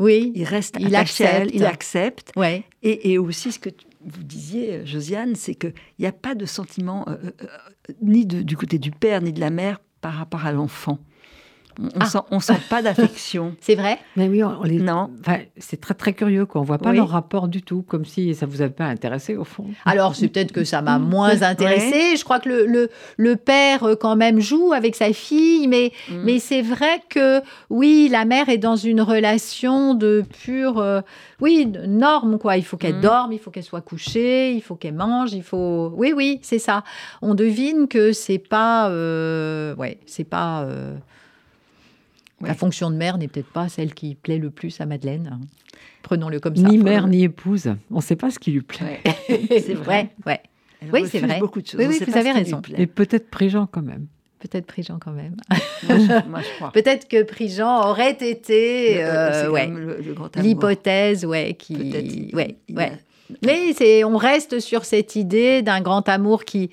[0.00, 0.32] Oui.
[0.34, 1.54] il reste Il attaché à elle, accepte.
[1.54, 2.32] il accepte.
[2.36, 2.64] Ouais.
[2.82, 6.44] Et, et aussi, ce que tu- vous disiez, Josiane, c'est qu'il n'y a pas de
[6.44, 10.12] sentiment, euh, euh, euh, ni de- du côté du père, ni de la mère, par
[10.12, 10.98] rapport à l'enfant.
[11.80, 12.04] On Ah.
[12.04, 13.54] ne sent, on sent pas d'affection.
[13.60, 13.98] C'est vrai?
[14.16, 14.78] Mais oui, on les...
[14.78, 15.10] Non.
[15.20, 16.96] Enfin, c'est très très curieux qu'on voit pas Oui.
[16.96, 19.66] leur rapport du tout, comme si ça vous avait pas intéressé au fond.
[19.84, 22.16] Alors, c'est peut-être que ça m'a moins intéressée.
[22.16, 25.92] Je crois que le, le, le père, euh, quand même, joue avec sa fille, mais,
[26.10, 26.22] Mm.
[26.24, 31.00] mais c'est vrai que, oui, la mère est dans une relation de pure, euh,
[31.40, 32.56] oui, de norme, quoi.
[32.56, 33.00] Il faut qu'elle Mm.
[33.02, 35.92] dorme, il faut qu'elle soit couchée, il faut qu'elle mange, il faut...
[35.96, 36.84] Oui, oui, c'est ça.
[37.22, 38.88] On devine que c'est pas...
[38.90, 40.62] euh, ouais, c'est pas...
[40.62, 40.94] euh,
[42.40, 45.38] La fonction de mère n'est peut-être pas celle qui plaît le plus à Madeleine.
[46.02, 46.62] Prenons-le comme ça.
[46.68, 47.74] Ni mère ni épouse.
[47.90, 49.00] On ne sait pas ce qui lui plaît.
[49.06, 49.40] Ouais.
[49.60, 50.10] C'est vrai.
[50.26, 50.40] Ouais, ouais.
[50.82, 51.38] Elle Oui, c'est vrai.
[51.38, 51.80] beaucoup de choses.
[51.80, 52.60] Oui, oui, vous avez raison.
[52.76, 54.06] Et peut-être Prigent quand même.
[54.40, 55.36] Peut-être Prigent quand même.
[55.88, 56.70] Moi, je, moi, je crois.
[56.72, 60.46] Peut-être que Prigent aurait été Le- euh, c'est ouais, comme le, le grand amour.
[60.46, 62.30] l'hypothèse ouais, qui...
[62.34, 62.82] Ouais, ouais.
[62.84, 62.90] a-
[63.46, 66.68] Mais c'est, on reste sur cette idée d'un grand amour qui,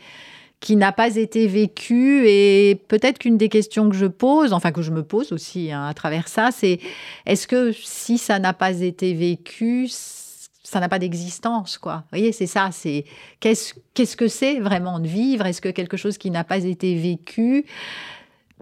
[0.61, 2.23] qui n'a pas été vécu.
[2.27, 5.85] Et peut-être qu'une des questions que je pose, enfin que je me pose aussi hein,
[5.85, 6.79] à travers ça, c'est
[7.25, 11.95] est-ce que si ça n'a pas été vécu, ça n'a pas d'existence, quoi?
[11.95, 12.69] Vous voyez, c'est ça.
[12.71, 13.03] C'est
[13.41, 15.45] qu'est-ce, qu'est-ce que c'est vraiment de vivre?
[15.45, 17.65] Est-ce que quelque chose qui n'a pas été vécu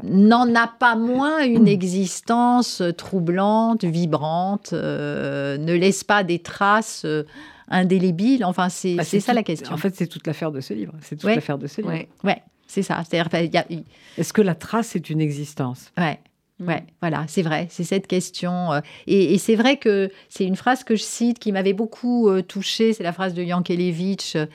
[0.01, 7.23] n'en a pas moins une existence troublante, vibrante, euh, ne laisse pas des traces euh,
[7.69, 8.43] indélébiles.
[8.45, 9.73] Enfin, c'est, Bah, c'est ça la question.
[9.73, 10.93] En fait, c'est toute l'affaire de ce livre.
[11.01, 11.35] C'est toute Ouais.
[11.35, 11.93] l'affaire de ce livre.
[11.93, 12.07] Ouais.
[12.23, 13.03] Ouais, c'est ça.
[13.09, 15.91] C'est-à-dire, a- Est-ce que la trace est une existence?
[15.97, 16.19] Ouais.
[16.59, 16.67] Mm.
[16.67, 18.73] Ouais, voilà, c'est vrai, c'est cette question.
[18.73, 22.27] euh, Et, et c'est vrai que c'est une phrase que je cite qui m'avait beaucoup
[22.27, 22.91] euh, touchée.
[22.91, 24.45] C'est la phrase de Yankelevitch euh,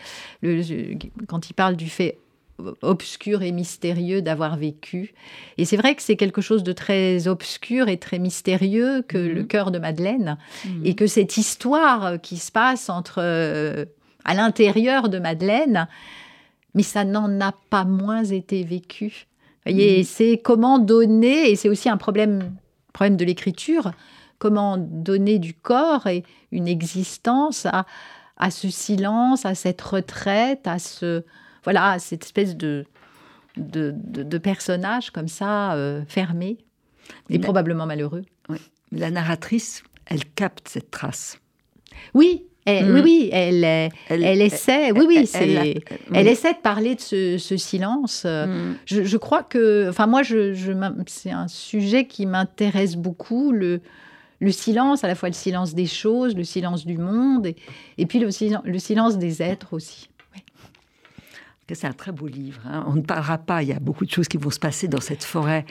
[0.42, 2.18] le- le- quand il parle du fait
[2.82, 5.12] obscur et mystérieux d'avoir vécu.
[5.59, 9.34] Et c'est vrai que c'est quelque chose de très obscur et très mystérieux que Mhm.
[9.34, 10.86] le cœur de Madeleine Mhm.
[10.86, 13.84] et que cette histoire qui se passe entre euh,
[14.24, 15.88] à l'intérieur de Madeleine,
[16.74, 19.26] mais ça n'en a pas moins été vécu.
[19.66, 20.05] Vous voyez, Mhm.
[20.05, 22.55] c'est comment donner, et c'est aussi un problème,
[22.92, 23.90] problème de l'écriture,
[24.38, 27.84] comment donner du corps et une existence à,
[28.36, 31.22] à ce silence, à cette retraite, à ce
[31.64, 32.84] voilà, cette espèce de
[33.56, 36.58] de, de- de personnage comme ça euh, fermé
[37.30, 38.22] et la- probablement malheureux.
[38.90, 41.38] La narratrice, elle capte cette trace.
[42.14, 43.90] Oui, elle, oui, oui, elle, elle,
[44.24, 45.76] elle essaie, oui, oui, c'est,
[46.12, 48.24] elle- essaie de parler de ce, ce silence.
[48.26, 48.76] euh, Mm.
[48.86, 50.52] Je, je crois que, enfin moi, je,
[51.06, 53.80] c'est un sujet qui m'intéresse beaucoup, le,
[54.40, 57.56] le silence, à la fois le silence des choses, le silence du monde, et,
[57.98, 58.28] et puis le,
[58.64, 60.08] le silence des êtres aussi.
[61.66, 62.60] Que c'est un très beau livre.
[62.66, 62.84] hein.
[62.88, 65.00] On ne parlera pas, il y a beaucoup de choses qui vont se passer dans
[65.00, 65.64] cette forêt,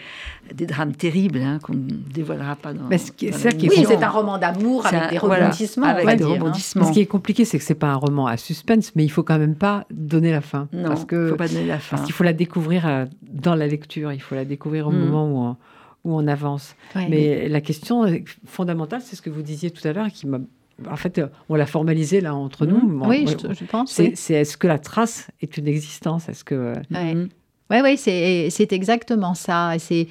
[0.53, 2.87] des drames terribles hein, qu'on ne dévoilera pas dans.
[2.87, 5.85] Mais ce c'est ça qui est Oui, un roman d'amour avec un- des voilà, rebondissements,
[5.85, 6.33] avec on des dire, hein.
[6.33, 6.85] rebondissements.
[6.85, 9.23] Ce qui est compliqué, c'est que c'est pas un roman à suspense, mais il faut
[9.23, 10.67] quand même pas donner la fin.
[10.73, 11.95] Non, parce que ne faut pas donner la fin.
[11.97, 14.11] parce qu'il faut la découvrir euh, dans la lecture.
[14.11, 14.97] Il faut la découvrir au Mm.
[14.99, 15.57] moment où on,
[16.05, 16.75] où on avance.
[16.95, 17.07] Ouais.
[17.09, 18.05] Mais la question
[18.45, 20.39] fondamentale, c'est ce que vous disiez tout à l'heure, qui m'a.
[20.89, 22.79] En fait, euh, on l'a formalisé là entre nous.
[22.79, 23.91] Bon, oui, ouais, je, je pense.
[23.91, 24.11] C'est oui.
[24.15, 26.29] c'est est-ce que la trace est une existence?
[26.29, 27.15] Est-ce que Ouais.
[27.15, 27.29] Mhm.
[27.71, 29.73] Oui, oui, c'est c'est exactement ça.
[29.79, 30.07] C'est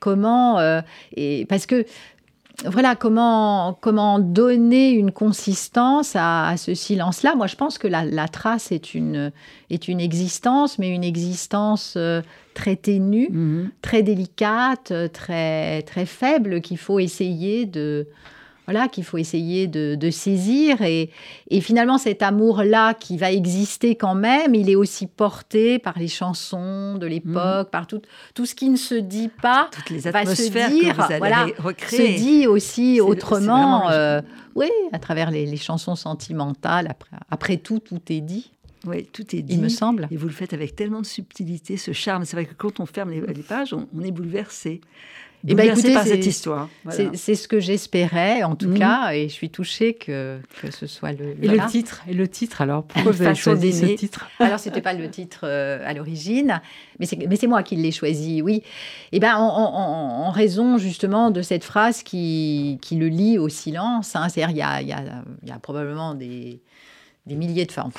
[0.00, 0.58] comment.
[0.58, 0.80] euh,
[1.16, 1.84] et parce que
[2.64, 7.34] voilà comment, comment donner une consistance à, ce silence-là?
[7.34, 9.30] Moi, je pense que la, trace est une,
[9.70, 12.22] est une existence, mais une existence euh,
[12.54, 13.70] très ténue, mhm.
[13.82, 18.08] très délicate, très, très faible, qu'il faut essayer de,
[18.66, 20.82] voilà, qu'il faut essayer de, saisir.
[20.82, 21.10] Et,
[21.60, 26.96] finalement, cet amour-là qui va exister quand même, il est aussi porté par les chansons
[26.98, 27.70] de l'époque, mm.
[27.70, 28.00] par tout,
[28.44, 31.46] ce qui ne se dit pas, Toutes les va se dire, que vous voilà,
[31.88, 33.90] se dit aussi autrement.
[33.90, 34.20] Euh,
[34.54, 36.88] oui, à travers les, chansons sentimentales.
[36.88, 38.50] Après, après tout, tout est dit.
[38.86, 39.54] Oui, tout est dit.
[39.54, 40.08] Il me semble.
[40.10, 42.24] Et vous le faites avec tellement de subtilité, ce charme.
[42.24, 44.80] C'est vrai que quand on ferme les, pages, on est bouleversé.
[45.46, 46.68] Et eh ben, écoutez, par cette histoire.
[46.88, 48.78] C'est ce que j'espérais, en tout mhm.
[48.78, 51.36] cas, et je suis touchée que, que ce soit le.
[51.40, 54.80] Et le titre Et le titre, alors Pourquoi vous avez choisi ce titre Alors, c'était
[54.80, 56.60] pas le titre euh, à l'origine,
[56.98, 58.56] mais c'est moi qui l'ai choisi, oui.
[59.12, 64.16] Et eh ben, en, raison justement de cette phrase qui, qui le lie au silence.
[64.16, 64.28] Hein.
[64.28, 66.60] C'est-à-dire, il y a, y, a, y a probablement des
[67.26, 67.90] des milliers de façons.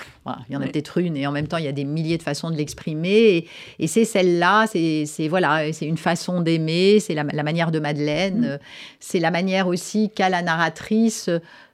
[0.47, 2.17] il y en a peut-être une, et en même temps, il y a des milliers
[2.17, 3.45] de façons de l'exprimer.
[3.80, 8.59] Et, c'est celle-là, c'est voilà, c'est une façon d'aimer, c'est la, manière de Madeleine, mm.
[8.99, 11.30] c'est la manière aussi qu'a la narratrice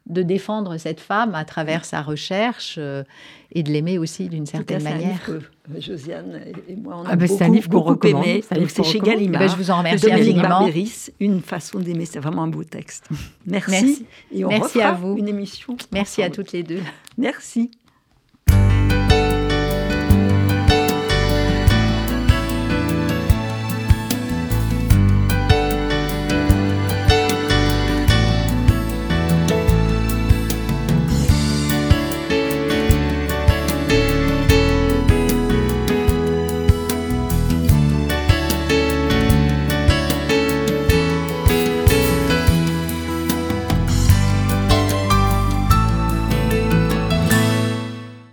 [0.05, 3.03] de défendre cette femme à travers sa recherche euh,
[3.51, 5.19] et de l'aimer aussi d'une certaine manière.
[5.27, 8.43] Un livre que Josiane et moi on a ah ben, beaucoup, un livre beaucoup aimé.
[8.67, 9.41] C'est chez Gallimard.
[9.41, 10.69] Eh ben, je vous en remercie infiniment.
[11.19, 13.07] une façon d'aimer, c'est vraiment un beau texte.
[13.45, 13.71] Merci.
[13.71, 15.17] Merci, et on Merci à vous.
[15.17, 15.77] Une émission.
[15.93, 16.81] Merci à toutes les deux.
[17.17, 17.71] Merci.